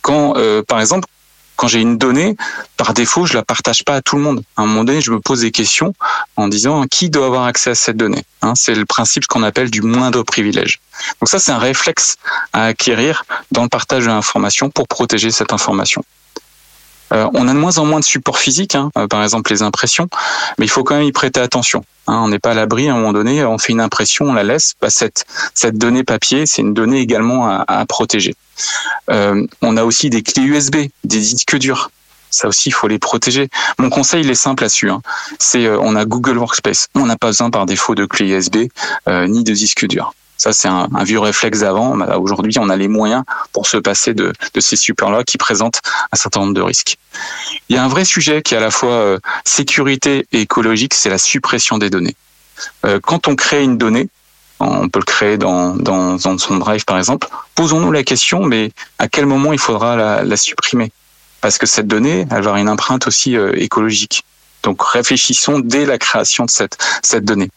Quand, 0.05 0.37
euh, 0.37 0.63
par 0.63 0.81
exemple, 0.81 1.09
quand 1.57 1.67
j'ai 1.67 1.81
une 1.81 1.97
donnée, 1.97 2.37
par 2.77 2.93
défaut, 2.93 3.25
je 3.25 3.33
la 3.33 3.43
partage 3.43 3.85
pas 3.85 3.95
à 3.95 4.03
tout 4.03 4.17
le 4.17 4.23
monde. 4.23 4.43
À 4.57 4.63
un 4.63 4.67
moment 4.67 4.85
donné, 4.85 5.01
je 5.01 5.11
me 5.11 5.19
pose 5.19 5.41
des 5.41 5.51
questions 5.51 5.95
en 6.37 6.49
disant 6.49 6.83
hein, 6.83 6.87
qui 6.91 7.09
doit 7.09 7.27
avoir 7.27 7.45
accès 7.45 7.71
à 7.71 7.75
cette 7.75 7.97
donnée. 7.97 8.23
Hein, 8.43 8.53
c'est 8.55 8.75
le 8.75 8.85
principe 8.85 9.27
qu'on 9.27 9.43
appelle 9.43 9.71
du 9.71 9.81
moindre 9.81 10.23
privilège. 10.23 10.81
Donc 11.21 11.29
ça, 11.29 11.39
c'est 11.39 11.53
un 11.53 11.59
réflexe 11.59 12.17
à 12.53 12.67
acquérir 12.67 13.25
dans 13.51 13.63
le 13.63 13.71
partage 13.71 14.05
de 14.05 14.09
l'information 14.09 14.69
pour 14.69 14.89
protéger 14.89 15.31
cette 15.31 15.55
information. 15.55 16.05
Euh, 17.13 17.29
on 17.35 17.49
a 17.49 17.53
de 17.53 17.59
moins 17.59 17.79
en 17.79 17.85
moins 17.85 18.01
de 18.01 18.05
supports 18.05 18.39
physiques, 18.39 18.75
hein, 18.75 18.91
euh, 18.97 19.07
par 19.07 19.23
exemple 19.23 19.51
les 19.53 19.63
impressions, 19.63 20.09
mais 20.59 20.67
il 20.67 20.69
faut 20.69 20.85
quand 20.85 20.97
même 20.97 21.05
y 21.05 21.13
prêter 21.13 21.41
attention. 21.41 21.85
Hein, 22.07 22.21
on 22.25 22.29
n'est 22.29 22.39
pas 22.39 22.53
à 22.53 22.55
l'abri, 22.55 22.89
à 22.89 22.93
un 22.93 22.97
moment 22.97 23.13
donné, 23.13 23.45
on 23.45 23.59
fait 23.59 23.73
une 23.73 23.81
impression, 23.81 24.27
on 24.27 24.33
la 24.33 24.43
laisse. 24.43 24.75
Bah, 24.81 24.89
cette, 24.91 25.25
donnée 25.77 26.05
papier, 26.05 26.47
c'est 26.47 26.63
une 26.63 26.75
donnée 26.75 27.01
également 27.01 27.49
à, 27.49 27.87
protéger. 27.87 28.35
Euh, 29.11 29.47
on 29.63 29.77
a 29.77 29.85
aussi 29.85 30.11
des 30.11 30.23
clés 30.23 30.43
USB, 30.43 30.77
des 31.05 31.19
disques 31.19 31.57
durs. 31.57 31.91
Ça 32.31 32.49
aussi, 32.49 32.71
il 32.71 32.73
faut 32.73 32.89
les 32.89 32.99
protéger. 32.99 33.49
Mon 33.79 33.91
conseil, 33.91 34.25
il 34.25 34.31
est 34.31 34.35
simple 34.35 34.65
là-dessus. 34.65 34.91
Hein. 34.91 35.03
C'est, 35.39 35.69
on 35.69 35.95
a 35.95 36.05
Google 36.05 36.37
Workspace. 36.37 36.89
On 36.95 37.07
n'a 37.07 37.17
pas 37.17 37.29
besoin 37.29 37.51
par 37.51 37.65
défaut 37.65 37.95
de 37.95 38.07
clé 38.07 38.27
USB 38.27 38.67
ni 39.07 39.45
de 39.45 39.53
disque 39.53 39.87
dur. 39.87 40.15
Ça, 40.37 40.53
c'est 40.53 40.69
un, 40.69 40.89
vieux 41.05 41.21
réflexe 41.21 41.61
d'avant. 41.61 41.99
Aujourd'hui, 42.19 42.59
on 42.59 42.69
a 42.69 42.77
les 42.77 42.89
moyens 42.89 43.25
pour 43.53 43.67
se 43.67 43.77
passer 43.77 44.15
de, 44.15 44.33
ces 44.59 44.77
supports-là 44.77 45.25
qui 45.25 45.39
présentent 45.39 45.81
un 46.13 46.17
certain 46.17 46.41
nombre 46.41 46.55
de 46.55 46.61
risques. 46.61 46.99
Il 47.69 47.77
y 47.77 47.79
a 47.79 47.85
un 47.85 47.89
vrai 47.89 48.05
sujet 48.05 48.43
qui 48.43 48.55
est 48.55 48.59
à 48.59 48.61
la 48.61 48.71
fois 48.71 48.91
euh, 48.91 49.19
sécurité 49.45 50.27
et 50.33 50.41
écologique, 50.41 50.95
c'est 50.95 51.09
la 51.09 51.19
suppression 51.19 51.79
des 51.79 51.91
données. 51.91 52.17
Euh, 52.85 52.99
quand 53.01 53.29
on 53.29 53.37
crée 53.37 53.63
une 53.63 53.79
donnée, 53.79 54.09
on 54.61 54.89
peut 54.89 55.01
le 55.01 55.05
créer 55.05 55.39
dans, 55.39 56.19
son 56.19 56.57
drive 56.59 56.85
par 56.85 56.99
exemple, 56.99 57.29
posons-nous 57.55 57.93
la 57.93 58.03
question, 58.03 58.45
mais 58.45 58.73
à 58.99 59.09
quel 59.09 59.27
moment 59.27 59.53
il 59.53 59.59
faudra 59.59 60.23
la, 60.23 60.37
supprimer? 60.37 60.93
Parce 61.41 61.59
que 61.59 61.67
cette 61.67 61.87
donnée, 61.87 62.21
elle 62.23 62.29
va 62.29 62.37
avoir 62.37 62.57
une 62.57 62.69
empreinte 62.69 63.07
aussi 63.07 63.37
euh, 63.37 63.53
écologique. 63.57 64.25
Donc 64.63 64.83
réfléchissons 64.83 65.59
dès 65.59 65.85
la 65.85 65.99
création 65.99 66.47
de 66.47 66.51
cette, 66.51 67.25
donnée. 67.25 67.51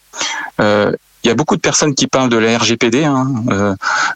Il 1.28 1.30
y 1.30 1.32
a 1.32 1.34
beaucoup 1.34 1.56
de 1.56 1.60
personnes 1.60 1.94
qui 1.94 2.06
parlent 2.06 2.30
de 2.30 2.38
la 2.38 2.56
RGPD 2.56 3.04
hein, 3.04 3.30
euh, 3.50 3.74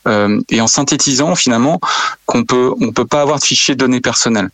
euh, 0.09 0.41
et 0.49 0.63
en 0.63 0.67
synthétisant 0.67 1.35
finalement 1.35 1.79
qu'on 2.25 2.45
peut 2.45 2.73
on 2.81 2.91
peut 2.93 3.05
pas 3.05 3.21
avoir 3.21 3.39
de 3.39 3.45
fichiers 3.45 3.75
de 3.75 3.81
données 3.81 4.01
personnelles. 4.01 4.49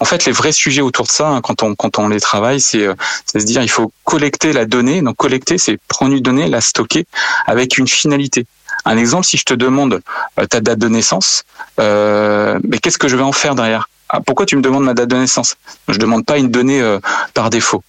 En 0.00 0.04
fait, 0.04 0.24
les 0.24 0.32
vrais 0.32 0.50
sujets 0.50 0.80
autour 0.80 1.06
de 1.06 1.12
ça, 1.12 1.28
hein, 1.28 1.40
quand 1.40 1.62
on 1.62 1.76
quand 1.76 2.00
on 2.00 2.08
les 2.08 2.18
travaille, 2.18 2.60
c'est 2.60 2.84
euh, 2.84 2.94
se 3.24 3.38
dire 3.38 3.62
il 3.62 3.70
faut 3.70 3.92
collecter 4.02 4.52
la 4.52 4.64
donnée. 4.64 5.00
Donc 5.00 5.16
collecter, 5.16 5.58
c'est 5.58 5.78
prendre 5.86 6.12
une 6.12 6.20
donnée, 6.20 6.48
la 6.48 6.60
stocker 6.60 7.06
avec 7.46 7.78
une 7.78 7.86
finalité. 7.86 8.46
Un 8.84 8.96
exemple, 8.96 9.24
si 9.24 9.36
je 9.36 9.44
te 9.44 9.54
demande 9.54 10.00
euh, 10.40 10.46
ta 10.46 10.60
date 10.60 10.80
de 10.80 10.88
naissance, 10.88 11.44
mais 11.78 12.78
qu'est-ce 12.82 12.98
que 12.98 13.06
je 13.06 13.16
vais 13.16 13.22
en 13.22 13.30
faire 13.30 13.54
derrière? 13.54 13.88
Ah, 14.12 14.20
Pourquoi 14.20 14.46
tu 14.46 14.56
me 14.56 14.62
demandes 14.62 14.84
ma 14.84 14.94
date 14.94 15.08
de 15.08 15.16
naissance? 15.16 15.56
Je 15.88 15.98
demande 15.98 16.24
pas 16.24 16.38
une 16.38 16.50
donnée 16.50 16.80
euh, 16.80 17.00
par 17.34 17.50
défaut. 17.50 17.82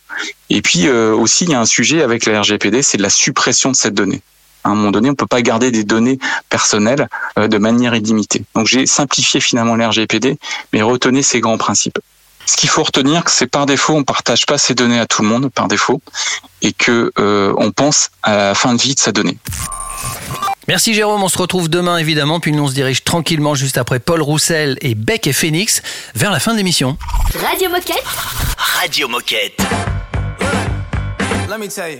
Et 0.50 0.62
puis 0.62 0.88
euh, 0.88 1.14
aussi, 1.14 1.44
il 1.44 1.52
y 1.52 1.54
a 1.54 1.60
un 1.60 1.66
sujet 1.66 2.02
avec 2.02 2.26
la 2.26 2.42
RGPD, 2.42 2.82
c'est 2.82 2.98
de 2.98 3.04
la 3.04 3.10
suppression 3.10 3.72
de 3.72 3.76
cette 3.76 3.94
donnée. 3.94 4.22
À 4.64 4.70
un 4.70 4.76
moment 4.76 4.92
donné, 4.92 5.10
on 5.10 5.16
peut 5.16 5.28
pas 5.28 5.42
garder 5.42 5.72
des 5.72 5.84
données 5.84 6.18
personnelles 6.50 7.10
euh, 7.38 7.48
de 7.48 7.58
manière 7.58 7.94
illimitée. 7.94 8.44
Donc 8.56 8.68
j'ai 8.68 8.86
simplifié 8.86 9.42
finalement 9.42 9.76
la 9.76 9.90
RGPD, 9.90 10.38
mais 10.72 10.82
retenez 10.82 11.22
ces 11.22 11.42
grands 11.42 11.58
principes. 11.58 12.00
Ce 12.46 12.58
qu'il 12.58 12.70
faut 12.70 12.84
retenir, 12.84 13.24
c'est 13.28 13.48
par 13.48 13.66
défaut, 13.66 13.94
on 13.94 14.04
partage 14.04 14.46
pas 14.46 14.58
ces 14.58 14.74
données 14.74 15.00
à 15.00 15.06
tout 15.06 15.22
le 15.22 15.28
monde 15.28 15.50
par 15.50 15.68
défaut, 15.68 16.02
et 16.62 16.74
que 16.74 17.10
on 17.16 17.72
pense 17.72 18.10
à 18.22 18.36
la 18.36 18.56
fin 18.56 18.74
de 18.74 18.82
vie 18.82 18.96
de 18.96 19.00
sa 19.00 19.14
donnée. 19.14 19.38
Merci 20.68 20.94
Jérôme, 20.94 21.22
on 21.22 21.30
se 21.30 21.38
retrouve 21.38 21.70
demain 21.70 21.98
évidemment, 21.98 22.40
puis 22.40 22.54
nous 22.54 22.64
on 22.64 22.68
se 22.68 22.74
dirige 22.74 23.04
tranquillement 23.04 23.54
juste 23.54 23.78
après 23.78 24.00
Paul 24.00 24.22
Roussel 24.22 24.78
et 24.82 24.96
Beck 24.96 25.28
et 25.28 25.34
Phoenix 25.34 25.82
vers 26.16 26.32
la 26.32 26.40
fin 26.40 26.54
de 26.54 26.58
l'émission. 26.58 26.98
Radio 27.36 27.70
Moquette. 27.70 28.04
Radio 28.58 29.08
Moquette. 29.10 29.62
Let 31.50 31.58
me 31.60 31.68
tell 31.68 31.92
you. 31.92 32.00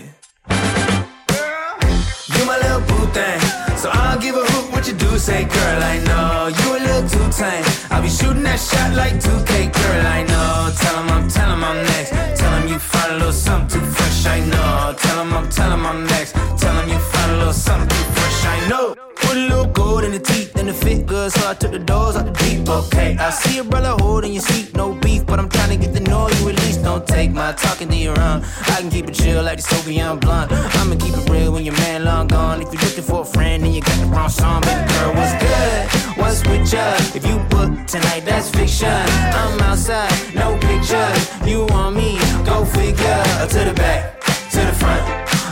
You 2.36 2.44
my 2.46 2.56
little 2.56 2.80
boo 2.88 3.06
thing. 3.12 3.40
So 3.76 3.90
I 3.90 4.12
don't 4.12 4.22
give 4.22 4.34
a 4.34 4.40
hoot 4.40 4.72
what 4.72 4.88
you 4.88 4.94
do 4.94 5.18
say, 5.18 5.44
girl. 5.44 5.82
I 5.82 5.98
know 5.98 6.48
you 6.48 6.76
a 6.76 6.80
little 6.80 7.08
too 7.08 7.30
tame. 7.30 7.64
I'll 7.90 8.02
be 8.02 8.08
shooting 8.08 8.42
that 8.44 8.58
shot 8.58 8.94
like 8.94 9.20
2K, 9.20 9.72
girl. 9.72 10.06
I 10.06 10.22
know. 10.24 10.72
Tell 10.80 11.02
him 11.02 11.10
I'm, 11.10 11.28
tell 11.28 11.52
him 11.52 11.62
I'm 11.62 11.84
next. 11.84 12.10
Tell 12.40 12.52
him 12.56 12.68
you 12.68 12.78
find 12.78 13.12
a 13.12 13.16
little 13.18 13.32
something 13.32 13.78
too 13.78 13.86
fresh. 13.86 14.26
I 14.26 14.40
know. 14.40 14.94
Tell 14.96 15.22
him 15.22 15.34
I'm, 15.34 15.48
tell 15.50 15.70
him 15.70 15.84
I'm 15.86 16.06
next. 16.06 16.32
Tell 16.32 16.74
him 16.80 16.88
you 16.88 16.98
little 17.44 17.60
something 17.60 18.04
fresh. 18.14 18.44
I 18.46 18.68
know. 18.68 18.94
Put 19.16 19.36
a 19.36 19.40
little 19.40 19.66
gold 19.66 20.04
in 20.04 20.12
the 20.12 20.18
teeth 20.18 20.56
and 20.56 20.68
the 20.68 20.72
fit 20.72 21.06
good, 21.06 21.30
so 21.30 21.50
I 21.50 21.54
took 21.54 21.72
the 21.72 21.78
doors 21.78 22.16
out 22.16 22.24
the 22.24 22.32
deep. 22.44 22.68
Okay, 22.68 23.16
I 23.18 23.30
see 23.30 23.58
a 23.58 23.64
brother 23.64 23.94
holding 24.02 24.32
your 24.32 24.42
seat, 24.42 24.74
no 24.74 24.94
beef, 24.94 25.26
but 25.26 25.38
I'm 25.38 25.48
trying 25.48 25.70
to 25.70 25.76
get 25.76 25.94
to 25.94 26.00
know 26.00 26.28
you 26.28 26.48
at 26.48 26.56
least. 26.62 26.82
Don't 26.82 27.06
take 27.06 27.32
my 27.32 27.52
talking 27.52 27.88
to 27.88 27.96
your 27.96 28.18
own. 28.18 28.42
I 28.74 28.76
can 28.80 28.90
keep 28.90 29.08
it 29.08 29.14
chill 29.14 29.42
like 29.42 29.58
the 29.58 29.62
Soviet 29.62 30.16
blunt. 30.20 30.52
I'ma 30.52 30.96
keep 30.96 31.14
it 31.16 31.28
real 31.28 31.52
when 31.52 31.64
your 31.64 31.76
man 31.84 32.04
long 32.04 32.28
gone. 32.28 32.62
If 32.62 32.72
you're 32.72 32.82
looking 32.82 33.04
for 33.04 33.20
a 33.22 33.24
friend, 33.24 33.62
then 33.62 33.72
you 33.74 33.82
got 33.82 33.98
the 34.00 34.06
wrong 34.06 34.30
song. 34.30 34.62
Baby 34.62 34.92
girl, 34.92 35.12
what's 35.14 35.34
good? 35.44 35.80
What's 36.20 36.40
with 36.48 36.72
ya? 36.72 36.84
If 37.18 37.26
you 37.28 37.36
book 37.52 37.70
tonight, 37.86 38.22
that's 38.24 38.48
fiction. 38.50 38.88
I'm 38.88 39.60
outside, 39.60 40.12
no 40.34 40.56
pictures. 40.58 41.20
You 41.46 41.66
want 41.66 41.96
me? 41.96 42.18
Go 42.44 42.64
figure. 42.64 43.22
To 43.54 43.60
the 43.68 43.74
back, 43.74 44.20
to 44.52 44.60
the 44.60 44.74
front. 44.80 45.23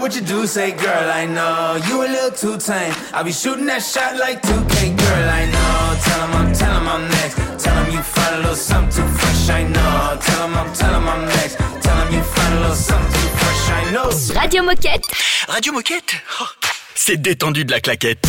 what 0.00 0.14
you 0.14 0.20
do? 0.20 0.46
Say, 0.46 0.72
girl, 0.72 1.10
I 1.10 1.26
know 1.26 1.78
you 1.88 2.02
a 2.02 2.08
little 2.08 2.30
too 2.30 2.58
tame. 2.58 2.94
I'll 3.12 3.24
be 3.24 3.32
shooting 3.32 3.66
that 3.66 3.82
shot 3.82 4.16
like 4.16 4.42
2K, 4.42 4.96
girl, 4.96 5.28
I 5.30 5.46
know. 5.46 6.00
Tell 6.04 6.20
him 6.26 6.32
I'm, 6.36 6.52
tell 6.54 6.74
him 6.80 6.88
I'm 6.88 7.08
next. 7.08 7.64
Tell 7.64 7.84
him 7.84 7.92
you 7.92 8.02
find 8.02 8.34
a 8.34 8.38
little 8.38 8.54
something 8.56 8.92
too 9.04 9.08
fresh, 9.18 9.48
I 9.50 9.62
know. 9.64 10.18
Tell 10.20 10.46
him 10.48 10.54
I'm, 10.54 10.72
tell 10.74 10.94
him 10.94 11.08
I'm 11.08 11.24
next. 11.26 11.56
Tell 11.82 11.96
him 12.06 12.14
you 12.14 12.22
find 12.22 12.54
a 12.54 12.60
little 12.60 12.74
something 12.76 13.12
too 13.12 13.28
fresh, 13.40 13.70
I 13.70 13.90
know. 13.92 14.40
Radio 14.40 14.62
Moquette. 14.62 15.04
Radio 15.48 15.72
Moquette? 15.72 16.14
Oh, 16.40 16.46
C'est 16.94 17.16
détendu 17.16 17.64
de 17.64 17.70
la 17.72 17.80
claquette. 17.80 18.26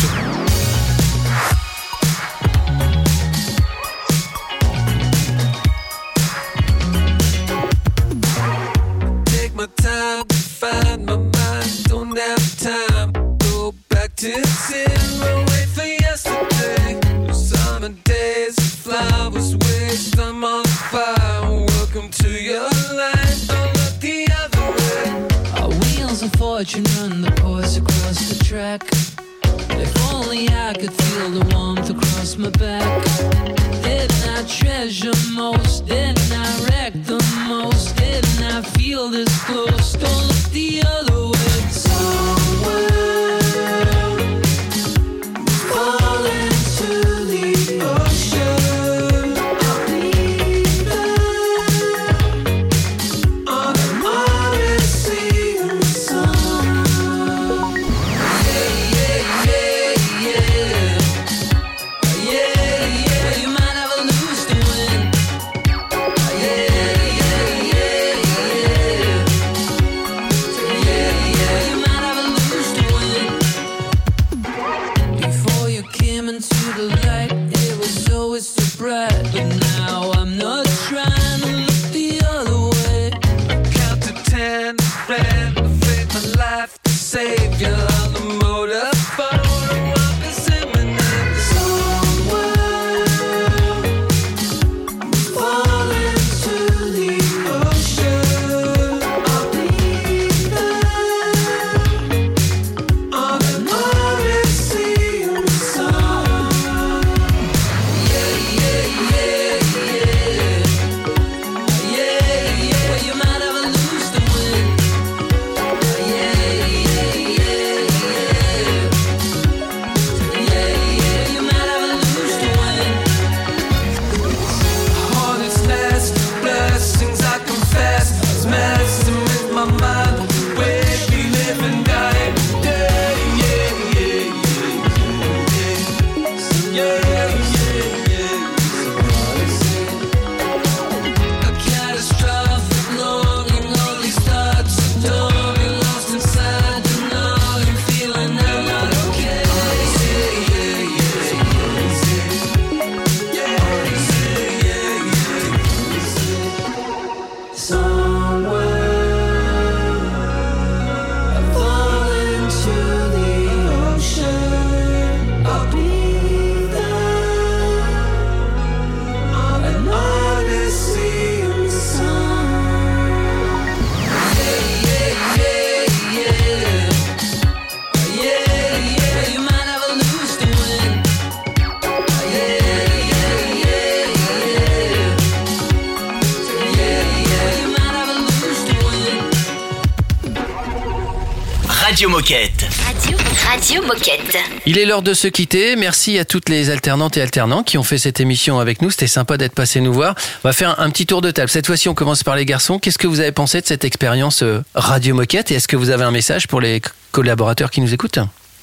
Il 194.74 194.80
est 194.80 194.86
l'heure 194.86 195.02
de 195.02 195.14
se 195.14 195.28
quitter. 195.28 195.76
Merci 195.76 196.18
à 196.18 196.24
toutes 196.24 196.48
les 196.48 196.68
alternantes 196.68 197.16
et 197.16 197.22
alternants 197.22 197.62
qui 197.62 197.78
ont 197.78 197.84
fait 197.84 197.96
cette 197.96 198.18
émission 198.18 198.58
avec 198.58 198.82
nous. 198.82 198.90
C'était 198.90 199.06
sympa 199.06 199.36
d'être 199.36 199.54
passé 199.54 199.80
nous 199.80 199.92
voir. 199.92 200.16
On 200.42 200.48
va 200.48 200.52
faire 200.52 200.80
un 200.80 200.90
petit 200.90 201.06
tour 201.06 201.22
de 201.22 201.30
table. 201.30 201.48
Cette 201.48 201.68
fois-ci, 201.68 201.88
on 201.88 201.94
commence 201.94 202.24
par 202.24 202.34
les 202.34 202.44
garçons. 202.44 202.80
Qu'est-ce 202.80 202.98
que 202.98 203.06
vous 203.06 203.20
avez 203.20 203.30
pensé 203.30 203.60
de 203.60 203.66
cette 203.66 203.84
expérience 203.84 204.42
euh, 204.42 204.64
Radio 204.74 205.14
Moquette? 205.14 205.52
Et 205.52 205.54
est-ce 205.54 205.68
que 205.68 205.76
vous 205.76 205.90
avez 205.90 206.02
un 206.02 206.10
message 206.10 206.48
pour 206.48 206.60
les 206.60 206.82
collaborateurs 207.12 207.70
qui 207.70 207.82
nous 207.82 207.94
écoutent? 207.94 208.18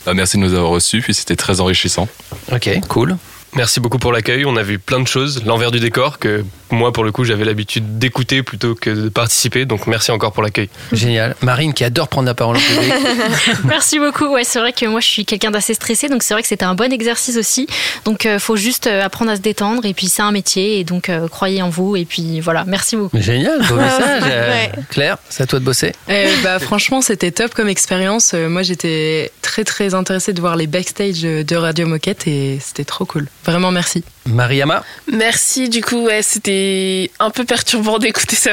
Bah, 0.05 0.14
merci 0.14 0.36
de 0.36 0.41
nous 0.41 0.53
avoir 0.53 0.72
reçus, 0.72 0.99
puis 0.99 1.14
c'était 1.14 1.38
très 1.38 1.62
enrichissant. 1.62 2.09
Ok, 2.51 2.70
cool. 2.89 3.16
Merci 3.55 3.79
beaucoup 3.79 3.99
pour 3.99 4.11
l'accueil. 4.11 4.45
On 4.45 4.55
a 4.55 4.63
vu 4.63 4.79
plein 4.79 4.99
de 5.01 5.07
choses, 5.07 5.43
l'envers 5.45 5.71
du 5.71 5.79
décor 5.79 6.19
que 6.19 6.43
moi, 6.71 6.93
pour 6.93 7.03
le 7.03 7.11
coup, 7.11 7.25
j'avais 7.25 7.43
l'habitude 7.43 7.99
d'écouter 7.99 8.43
plutôt 8.43 8.75
que 8.75 8.89
de 8.89 9.09
participer. 9.09 9.65
Donc 9.65 9.87
merci 9.87 10.11
encore 10.11 10.31
pour 10.31 10.41
l'accueil. 10.41 10.69
Génial. 10.93 11.35
Marine 11.41 11.73
qui 11.73 11.83
adore 11.83 12.07
prendre 12.07 12.27
la 12.27 12.33
parole 12.33 12.55
en 12.55 12.59
public. 12.59 12.93
Merci 13.65 13.99
beaucoup. 13.99 14.27
Ouais, 14.33 14.45
c'est 14.45 14.59
vrai 14.59 14.71
que 14.71 14.85
moi 14.85 15.01
je 15.01 15.07
suis 15.07 15.25
quelqu'un 15.25 15.51
d'assez 15.51 15.73
stressé, 15.73 16.07
donc 16.07 16.23
c'est 16.23 16.33
vrai 16.33 16.41
que 16.41 16.47
c'était 16.47 16.63
un 16.63 16.75
bon 16.75 16.93
exercice 16.93 17.35
aussi. 17.35 17.67
Donc 18.05 18.25
euh, 18.25 18.39
faut 18.39 18.55
juste 18.55 18.87
euh, 18.87 19.03
apprendre 19.03 19.31
à 19.31 19.35
se 19.35 19.41
détendre 19.41 19.85
et 19.85 19.93
puis 19.93 20.07
c'est 20.07 20.21
un 20.21 20.31
métier 20.31 20.79
et 20.79 20.83
donc 20.85 21.09
euh, 21.09 21.27
croyez 21.27 21.61
en 21.61 21.69
vous 21.69 21.97
et 21.97 22.05
puis 22.05 22.39
voilà. 22.39 22.63
Merci 22.65 22.95
beaucoup. 22.95 23.17
Génial, 23.19 23.59
beau 23.67 23.75
message. 23.77 24.23
Euh, 24.25 24.51
Ouais. 24.51 24.71
Claire, 24.89 25.17
c'est 25.29 25.43
à 25.43 25.45
toi 25.45 25.59
de 25.59 25.65
bosser. 25.65 25.91
Euh, 26.09 26.33
bah, 26.43 26.59
franchement, 26.59 27.01
c'était 27.01 27.31
top 27.31 27.53
comme 27.53 27.67
expérience. 27.69 28.33
Moi, 28.33 28.63
j'étais 28.63 29.31
très 29.41 29.63
très 29.63 29.93
intéressée 29.93 30.31
de 30.33 30.39
voir 30.41 30.55
les 30.55 30.67
backstage 30.67 31.21
de 31.21 31.55
Radio 31.55 31.85
Moquette 31.87 32.27
et 32.27 32.59
c'était 32.61 32.83
trop 32.85 33.05
cool. 33.05 33.27
Vraiment, 33.45 33.71
merci. 33.71 34.03
Mariama, 34.26 34.84
Merci, 35.11 35.67
du 35.69 35.82
coup, 35.82 36.05
ouais, 36.05 36.22
c'était 36.22 37.09
un 37.19 37.32
peu 37.32 37.43
perturbant 37.43 37.97
d'écouter 37.99 38.36
ça. 38.36 38.51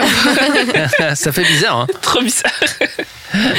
ça 1.15 1.33
fait 1.33 1.45
bizarre. 1.45 1.81
Hein 1.81 1.87
Trop 2.01 2.21
bizarre. 2.23 2.53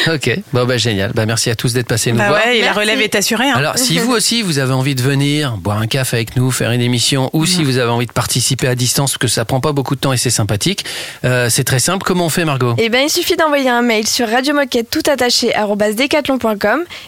ok, 0.14 0.40
bon 0.52 0.66
bah 0.66 0.78
génial. 0.78 1.12
Bah 1.14 1.26
merci 1.28 1.50
à 1.52 1.56
tous 1.56 1.74
d'être 1.74 1.88
passés 1.88 2.12
nous 2.12 2.18
Bah 2.18 2.30
voir. 2.30 2.42
ouais, 2.46 2.58
et 2.58 2.62
la 2.64 2.74
relève 2.74 3.00
est 3.00 3.14
assurée. 3.14 3.50
hein. 3.50 3.56
Alors, 3.56 3.78
si 3.78 4.00
vous 4.00 4.12
aussi, 4.12 4.42
vous 4.42 4.58
avez 4.58 4.74
envie 4.74 4.96
de 4.96 5.02
venir 5.04 5.58
boire 5.58 5.78
un 5.78 5.86
café 5.86 6.18
avec 6.18 6.36
nous, 6.36 6.50
faire 6.50 6.72
une 6.72 6.82
émission, 6.82 7.30
ou 7.34 7.46
si 7.46 7.64
vous 7.64 7.78
avez 7.78 7.92
envie 7.92 8.08
de 8.08 8.12
participer 8.12 8.68
à 8.68 8.74
distance, 8.76 9.12
parce 9.12 9.20
que 9.20 9.28
ça 9.28 9.46
prend 9.46 9.60
pas 9.62 9.72
beaucoup 9.72 9.96
de 9.96 10.00
temps 10.00 10.12
et 10.12 10.18
c'est 10.18 10.32
sympathique, 10.32 10.86
euh, 11.24 11.50
c'est 11.50 11.64
très 11.64 11.80
simple. 11.80 12.04
Comment 12.04 12.26
on 12.26 12.30
fait, 12.30 12.46
Margot? 12.46 12.74
Eh 12.80 12.90
ben, 12.90 13.04
il 13.06 13.10
suffit 13.10 13.36
d'envoyer 13.36 13.70
un 13.70 13.84
mail 13.84 14.08
sur 14.08 14.28
radiomoquette 14.28 14.90
tout 14.90 15.04
attaché 15.10 15.54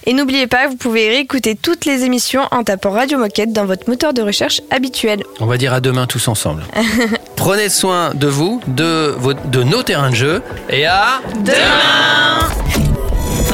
et 0.05 0.13
n'oubliez 0.13 0.47
pas, 0.47 0.67
vous 0.67 0.75
pouvez 0.75 1.09
réécouter 1.09 1.55
toutes 1.55 1.85
les 1.85 2.03
émissions 2.03 2.47
en 2.51 2.63
tapant 2.63 2.91
Radio 2.91 3.17
Moquette 3.17 3.51
dans 3.51 3.65
votre 3.65 3.89
moteur 3.89 4.13
de 4.13 4.21
recherche 4.21 4.61
habituel. 4.69 5.00
On 5.39 5.45
va 5.45 5.57
dire 5.57 5.73
à 5.73 5.79
demain 5.81 6.05
tous 6.07 6.27
ensemble. 6.27 6.63
Prenez 7.35 7.69
soin 7.69 8.11
de 8.13 8.27
vous, 8.27 8.61
de, 8.67 9.15
vos- 9.17 9.33
de 9.33 9.63
nos 9.63 9.81
terrains 9.83 10.11
de 10.11 10.15
jeu, 10.15 10.43
et 10.69 10.85
à 10.85 11.21
demain 11.43 12.47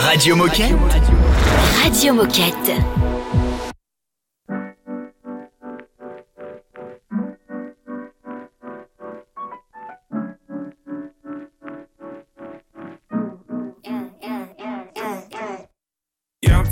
Radio 0.05 0.35
Moquette 0.35 0.71
Radio 1.83 2.13
Moquette. 2.13 2.71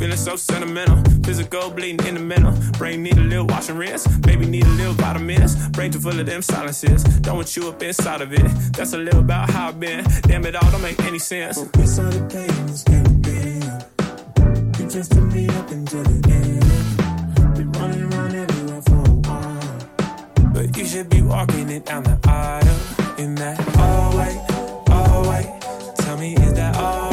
Feeling 0.05 0.19
so 0.19 0.35
sentimental, 0.35 0.97
physical 1.23 1.71
bleeding 1.71 2.05
in 2.05 2.13
the 2.13 2.19
middle. 2.19 2.53
Brain 2.77 3.01
need 3.01 3.17
a 3.17 3.21
little 3.21 3.51
and 3.51 3.69
rinse. 3.71 4.05
baby 4.17 4.45
need 4.45 4.63
a 4.63 4.69
little 4.69 4.93
vitamins. 4.93 5.67
Brain 5.69 5.89
too 5.89 5.99
full 5.99 6.19
of 6.19 6.27
them 6.27 6.43
silences, 6.43 7.03
don't 7.21 7.37
want 7.37 7.57
you 7.57 7.69
up 7.69 7.81
inside 7.81 8.21
of 8.21 8.31
it. 8.31 8.45
That's 8.73 8.93
a 8.93 8.99
little 8.99 9.21
about 9.21 9.49
how 9.49 9.69
I've 9.69 9.79
been. 9.79 10.05
Damn 10.27 10.45
it 10.45 10.55
all, 10.55 10.69
don't 10.69 10.83
make 10.83 10.99
any 11.05 11.17
sense. 11.17 11.57
Well, 11.57 11.71
what's 11.73 11.97
all 11.97 12.05
the 12.05 12.19
pain 12.19 12.67
that's 12.67 12.83
can't 12.83 13.19
be? 13.23 14.83
You 14.83 14.91
just 14.91 15.11
took 15.11 15.23
me 15.23 15.49
up 15.49 15.71
until 15.71 16.03
the 16.03 16.33
end. 16.33 17.55
Been 17.55 17.71
running 17.71 18.03
around 18.03 18.35
everywhere 18.35 18.81
for 18.83 19.01
a 19.09 19.15
while, 19.25 20.53
but 20.53 20.77
you 20.77 20.85
should 20.85 21.09
be 21.09 21.23
walking 21.23 21.67
it 21.71 21.83
down 21.83 22.03
the 22.03 22.19
aisle 22.25 23.17
in 23.17 23.33
that 23.33 23.57
all 23.79 24.13
white, 24.13 24.39
all 24.87 25.25
white. 25.25 25.95
Tell 25.97 26.15
me, 26.19 26.35
is 26.35 26.53
that 26.53 26.77
all? 26.77 27.04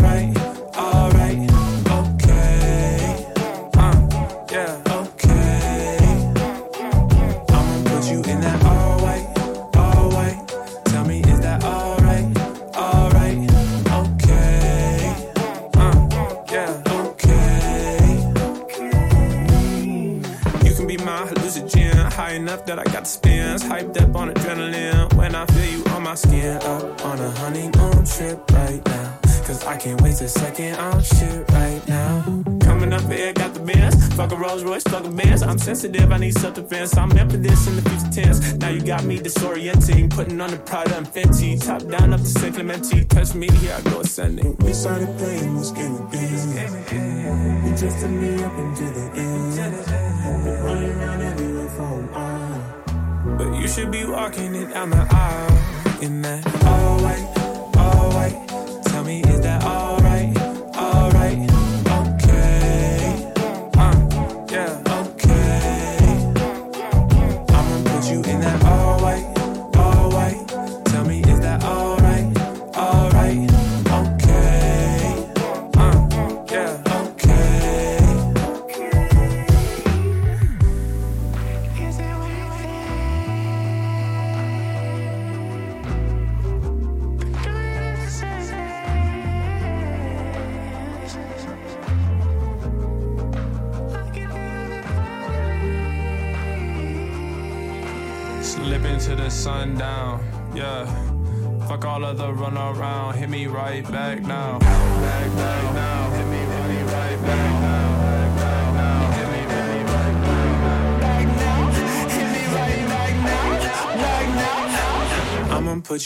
Rolls 34.52 34.64
Royce. 34.64 34.82
I'm 35.42 35.58
sensitive, 35.58 36.12
I 36.12 36.18
need 36.18 36.34
self 36.34 36.54
defense. 36.54 36.96
I'm 36.96 37.08
meant 37.08 37.30
for 37.30 37.38
this 37.38 37.66
in 37.66 37.76
the 37.76 37.82
future 37.82 38.22
tense. 38.22 38.52
Now 38.54 38.68
you 38.68 38.82
got 38.82 39.04
me 39.04 39.18
disorienting, 39.18 40.10
putting 40.10 40.40
on 40.42 40.50
the 40.50 40.58
Prada 40.58 40.96
and 40.96 41.06
Fenty. 41.06 41.58
Top 41.58 41.86
down 41.88 42.12
up 42.12 42.20
to 42.20 42.26
San 42.26 42.52
Clemente. 42.52 43.04
Touch 43.04 43.34
me, 43.34 43.50
here 43.50 43.74
I 43.74 43.80
go 43.90 44.00
ascending. 44.00 44.56
We 44.56 44.74
started 44.74 45.08
playing 45.16 45.56
this 45.56 45.70
game 45.70 45.96
again. 46.06 47.66
You 47.66 47.76
drifted 47.76 48.10
me 48.10 48.42
up 48.42 48.52
into 48.58 48.84
the 48.84 49.10
end. 49.16 49.58
Running 50.62 50.90
around 50.90 51.22
everywhere 51.22 51.70
for 51.70 51.82
a 51.82 52.06
while. 52.12 53.36
But 53.38 53.58
you 53.58 53.68
should 53.68 53.90
be 53.90 54.04
walking 54.04 54.54
it 54.54 54.74
down 54.74 54.90
the 54.90 55.06
aisle. 55.10 56.02
In 56.02 56.20
that 56.22 56.44
all 56.66 57.00
white, 57.00 57.76
all 57.78 58.10
white. 58.10 58.51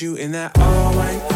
you 0.01 0.17
in 0.17 0.33
that 0.33 0.59
all 0.59 0.95
white. 0.95 1.36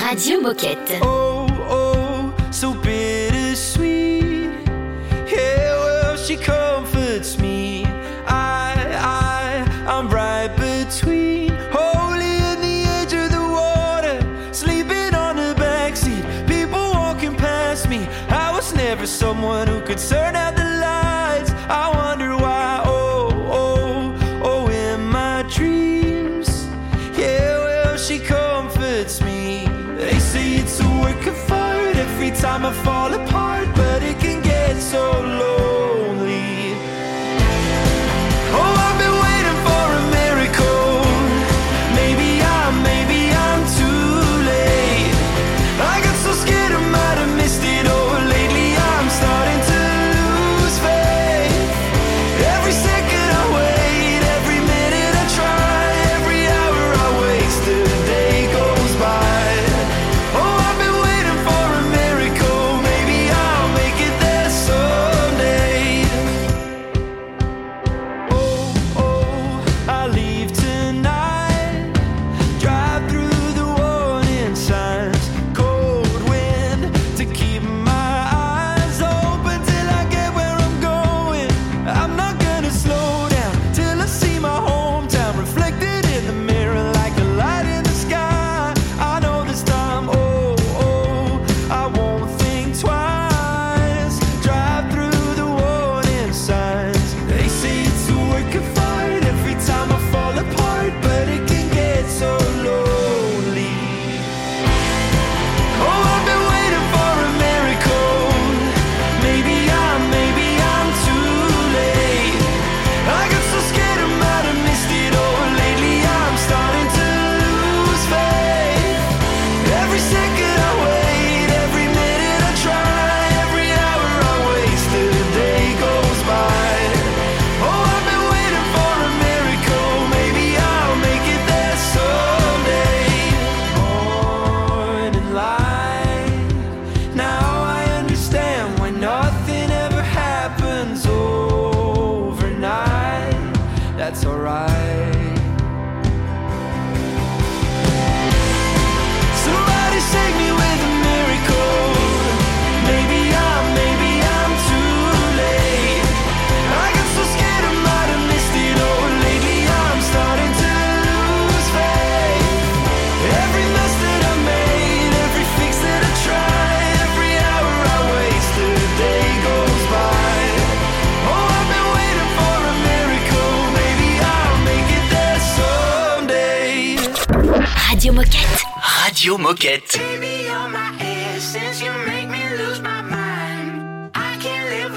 Radio 0.00 0.40
Moquette. 0.40 0.98
Oh. 1.02 1.19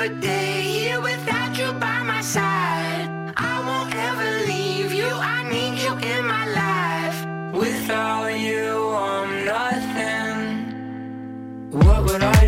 Can't 0.04 0.18
a 0.18 0.22
day 0.22 0.62
here 0.62 1.02
without 1.02 1.58
you 1.58 1.72
by 1.74 2.04
my 2.04 2.22
side. 2.22 3.34
I 3.38 3.60
won't 3.68 3.96
ever 3.96 4.46
leave 4.46 4.94
you. 4.94 5.08
I 5.08 5.44
need 5.50 5.80
you 5.82 5.94
in 5.94 6.26
my 6.26 6.46
life. 6.48 7.26
Without 7.54 8.28
you, 8.28 8.90
I'm 8.90 9.46
nothing. 9.46 10.42
What 11.72 12.04
would 12.04 12.24
I 12.24 12.43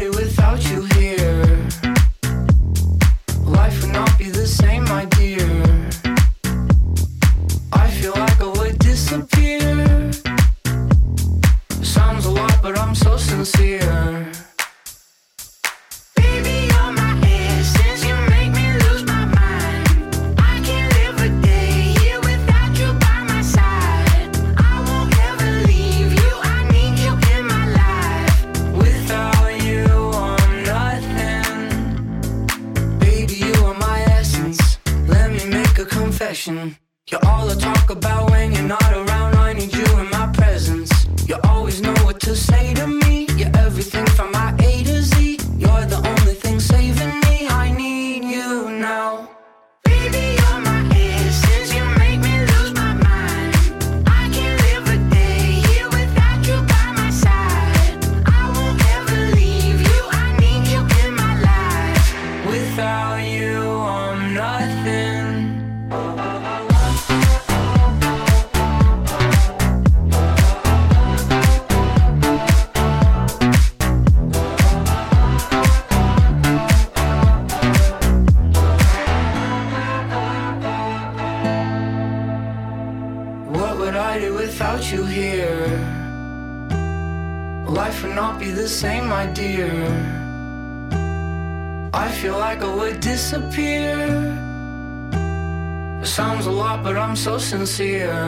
so 97.39 97.57
sincere. 97.57 98.27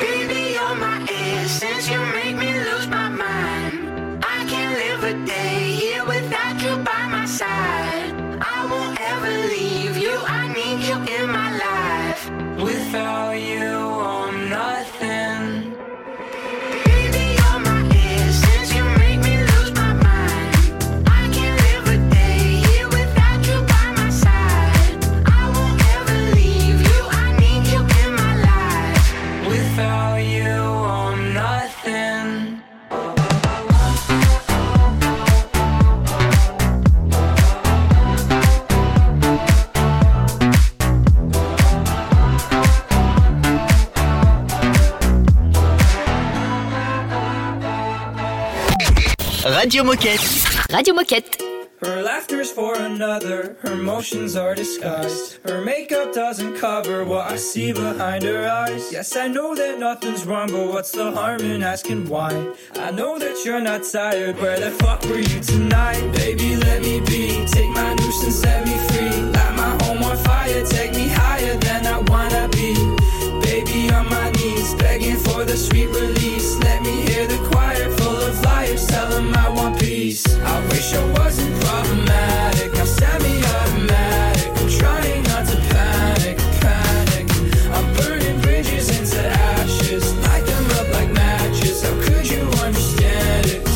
Baby, 0.00 0.54
you're 0.56 0.76
my 0.76 1.06
essence. 1.08 1.88
You 1.88 2.00
make 2.18 2.36
me 2.36 2.52
lose 2.66 2.88
my 2.88 3.08
mind. 3.08 4.24
I 4.24 4.38
can't 4.48 4.74
live 4.84 5.02
a 5.12 5.26
day 5.26 5.72
here 5.82 6.04
without 6.04 6.56
you 6.62 6.76
by 6.90 7.02
my 7.16 7.26
side. 7.26 8.12
I 8.40 8.66
won't 8.70 8.98
ever 9.12 9.30
leave 9.54 9.96
you. 9.96 10.14
I 10.26 10.42
need 10.58 10.80
you 10.88 10.98
in 11.16 11.30
my 11.30 11.50
life. 11.66 12.22
Without 12.60 13.32
you, 13.32 13.87
Radio 49.58 49.82
Moquette. 49.82 50.22
Radio 50.72 50.94
Moquette. 50.94 51.36
Her 51.80 52.00
laughter's 52.00 52.48
for 52.48 52.76
another, 52.76 53.56
her 53.62 53.74
motions 53.74 54.36
are 54.36 54.54
disguised. 54.54 55.40
Her 55.44 55.60
makeup 55.62 56.14
doesn't 56.14 56.54
cover 56.58 57.04
what 57.04 57.32
I 57.32 57.34
see 57.34 57.72
behind 57.72 58.22
her 58.22 58.48
eyes. 58.48 58.92
Yes, 58.92 59.16
I 59.16 59.26
know 59.26 59.56
that 59.56 59.80
nothing's 59.80 60.24
wrong, 60.24 60.52
but 60.52 60.68
what's 60.68 60.92
the 60.92 61.10
harm 61.10 61.40
in 61.40 61.64
asking 61.64 62.08
why? 62.08 62.30
I 62.76 62.92
know 62.92 63.18
that 63.18 63.44
you're 63.44 63.60
not 63.60 63.82
tired, 63.82 64.38
where 64.38 64.60
the 64.60 64.70
fuck 64.70 65.02
were 65.06 65.18
you 65.18 65.40
tonight? 65.40 66.02
Baby, 66.12 66.54
let 66.54 66.80
me 66.82 67.00
be, 67.00 67.44
take 67.46 67.70
my 67.70 67.94
noose 67.94 68.22
and 68.22 68.32
set 68.32 68.64
me 68.64 68.76
free. 68.90 69.22
Light 69.34 69.54
my 69.56 69.76
home 69.82 70.04
on 70.04 70.16
fire, 70.18 70.64
take 70.66 70.94
me 70.94 71.08
higher 71.08 71.56
than 71.56 71.84
I 71.84 71.98
wanna 72.12 72.48
be. 72.50 72.74
Baby, 73.42 73.90
on 73.90 74.08
my 74.08 74.30
knees, 74.38 74.72
begging 74.76 75.16
for 75.16 75.44
the 75.44 75.56
sweet 75.56 75.88
release. 75.88 76.56
Let 76.60 76.80
me 76.82 77.02
hear 77.08 77.26
the 77.26 77.38
choir 77.50 77.90
I 78.70 79.48
want 79.48 79.80
peace. 79.80 80.26
I 80.36 80.60
wish 80.66 80.92
I 80.92 81.02
wasn't 81.12 81.58
problematic, 81.64 82.78
I'm 82.78 82.86
semi-automatic. 82.86 84.48
I'm 84.60 84.68
trying 84.68 85.22
not 85.22 85.46
to 85.46 85.56
panic, 85.72 86.36
panic. 86.60 87.30
I'm 87.72 87.94
burning 87.96 88.38
bridges 88.42 88.90
into 88.90 89.26
ashes, 89.26 90.12
up 90.78 90.92
like 90.92 91.10
matches. 91.12 91.82
How 91.82 91.94
could 92.02 92.30
you 92.30 92.42
understand 92.62 93.46
it, 93.46 93.66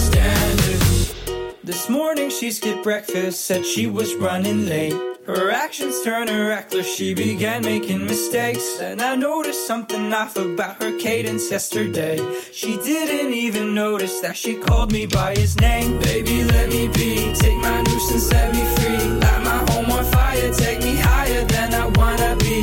it? 0.68 1.56
This 1.64 1.88
morning 1.88 2.28
she 2.28 2.50
skipped 2.50 2.84
breakfast, 2.84 3.46
said 3.46 3.64
she 3.64 3.86
was 3.86 4.14
running 4.16 4.66
late. 4.66 5.11
Her 5.24 5.52
actions 5.52 6.02
turned 6.02 6.30
her 6.30 6.48
reckless, 6.48 6.92
she 6.92 7.14
began 7.14 7.62
making 7.62 8.04
mistakes. 8.06 8.80
And 8.80 9.00
I 9.00 9.14
noticed 9.14 9.68
something 9.68 10.12
off 10.12 10.36
about 10.36 10.82
her 10.82 10.98
cadence 10.98 11.48
yesterday. 11.48 12.18
She 12.50 12.76
didn't 12.78 13.32
even 13.32 13.72
notice 13.72 14.18
that 14.20 14.36
she 14.36 14.56
called 14.56 14.90
me 14.90 15.06
by 15.06 15.36
his 15.36 15.56
name. 15.60 16.00
Baby, 16.00 16.42
let 16.42 16.70
me 16.70 16.88
be, 16.88 17.32
take 17.34 17.56
my 17.58 17.82
noose 17.82 18.10
and 18.10 18.20
set 18.20 18.52
me 18.52 18.64
free. 18.74 19.08
Light 19.20 19.42
my 19.44 19.72
home 19.72 19.92
on 19.92 20.04
fire, 20.06 20.52
take 20.54 20.80
me 20.80 20.96
higher 20.96 21.44
than 21.44 21.72
I 21.72 21.86
wanna 21.86 22.34
be. 22.40 22.60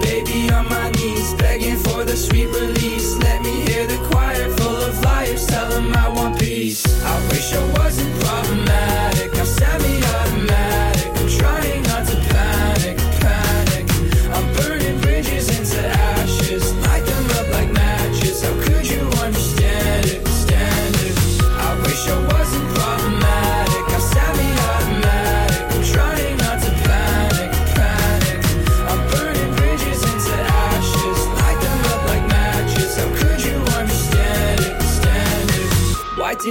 Baby, 0.00 0.50
on 0.50 0.68
my 0.68 0.90
knees, 0.90 1.32
begging 1.34 1.76
for 1.76 2.04
the 2.04 2.16
sweet 2.16 2.46
release. 2.46 3.16
Let 3.18 3.40
me 3.42 3.54
hear 3.66 3.86
the 3.86 3.98
choir 4.10 4.50
full 4.56 4.82
of 4.88 5.00
liars, 5.04 5.46
tell 5.46 5.68
them 5.70 5.94
I 5.94 6.08
want 6.08 6.40
peace. 6.40 6.84
I 7.04 7.28
wish 7.28 7.54
I 7.54 7.64
wasn't 7.78 8.12
problematic, 8.20 8.73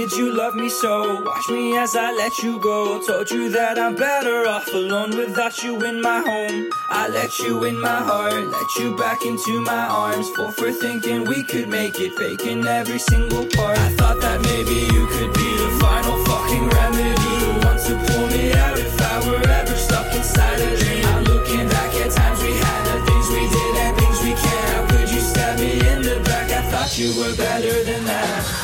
did 0.08 0.18
you 0.18 0.36
love 0.36 0.54
me 0.54 0.68
so? 0.68 1.22
Watch 1.22 1.48
me 1.48 1.78
as 1.78 1.96
I 1.96 2.12
let 2.12 2.36
you 2.42 2.60
go. 2.60 3.00
Told 3.06 3.30
you 3.30 3.48
that 3.50 3.78
I'm 3.78 3.94
better 3.94 4.46
off 4.46 4.68
alone 4.68 5.16
without 5.16 5.62
you 5.62 5.82
in 5.82 6.02
my 6.02 6.20
home. 6.20 6.68
I 6.90 7.08
let 7.08 7.38
you 7.38 7.64
in 7.64 7.80
my 7.80 8.00
heart, 8.08 8.34
let 8.34 8.70
you 8.78 8.94
back 8.96 9.24
into 9.24 9.60
my 9.62 9.86
arms. 9.86 10.28
Full 10.30 10.50
for 10.50 10.72
thinking 10.72 11.24
we 11.24 11.42
could 11.42 11.68
make 11.68 11.98
it, 12.00 12.12
faking 12.18 12.66
every 12.66 12.98
single 12.98 13.46
part. 13.46 13.78
I 13.78 13.88
thought 13.96 14.20
that 14.20 14.42
maybe 14.42 14.76
you 14.94 15.06
could 15.14 15.32
be 15.32 15.50
the 15.62 15.70
final 15.80 16.16
fucking 16.28 16.68
remedy. 16.68 17.32
The 17.44 17.52
one 17.64 17.80
to 17.88 17.94
pull 18.12 18.26
me 18.28 18.52
out 18.52 18.78
if 18.78 19.00
I 19.00 19.14
were 19.26 19.48
ever 19.60 19.76
stuck 19.76 20.14
inside 20.14 20.60
a 20.60 20.76
dream. 20.76 21.04
I'm 21.06 21.24
looking 21.24 21.66
back 21.66 21.94
at 22.04 22.10
times 22.10 22.42
we 22.42 22.52
had, 22.52 22.80
the 22.90 22.96
things 23.08 23.28
we 23.30 23.42
did 23.56 23.74
and 23.84 23.96
things 23.96 24.18
we 24.20 24.32
can't. 24.36 24.68
How 24.68 24.86
could 24.86 25.08
you 25.08 25.20
stab 25.20 25.58
me 25.58 25.72
in 25.80 26.02
the 26.02 26.20
back? 26.28 26.50
I 26.50 26.62
thought 26.70 26.92
you 26.98 27.08
were 27.18 27.34
better 27.36 27.84
than 27.84 28.04
that. 28.04 28.63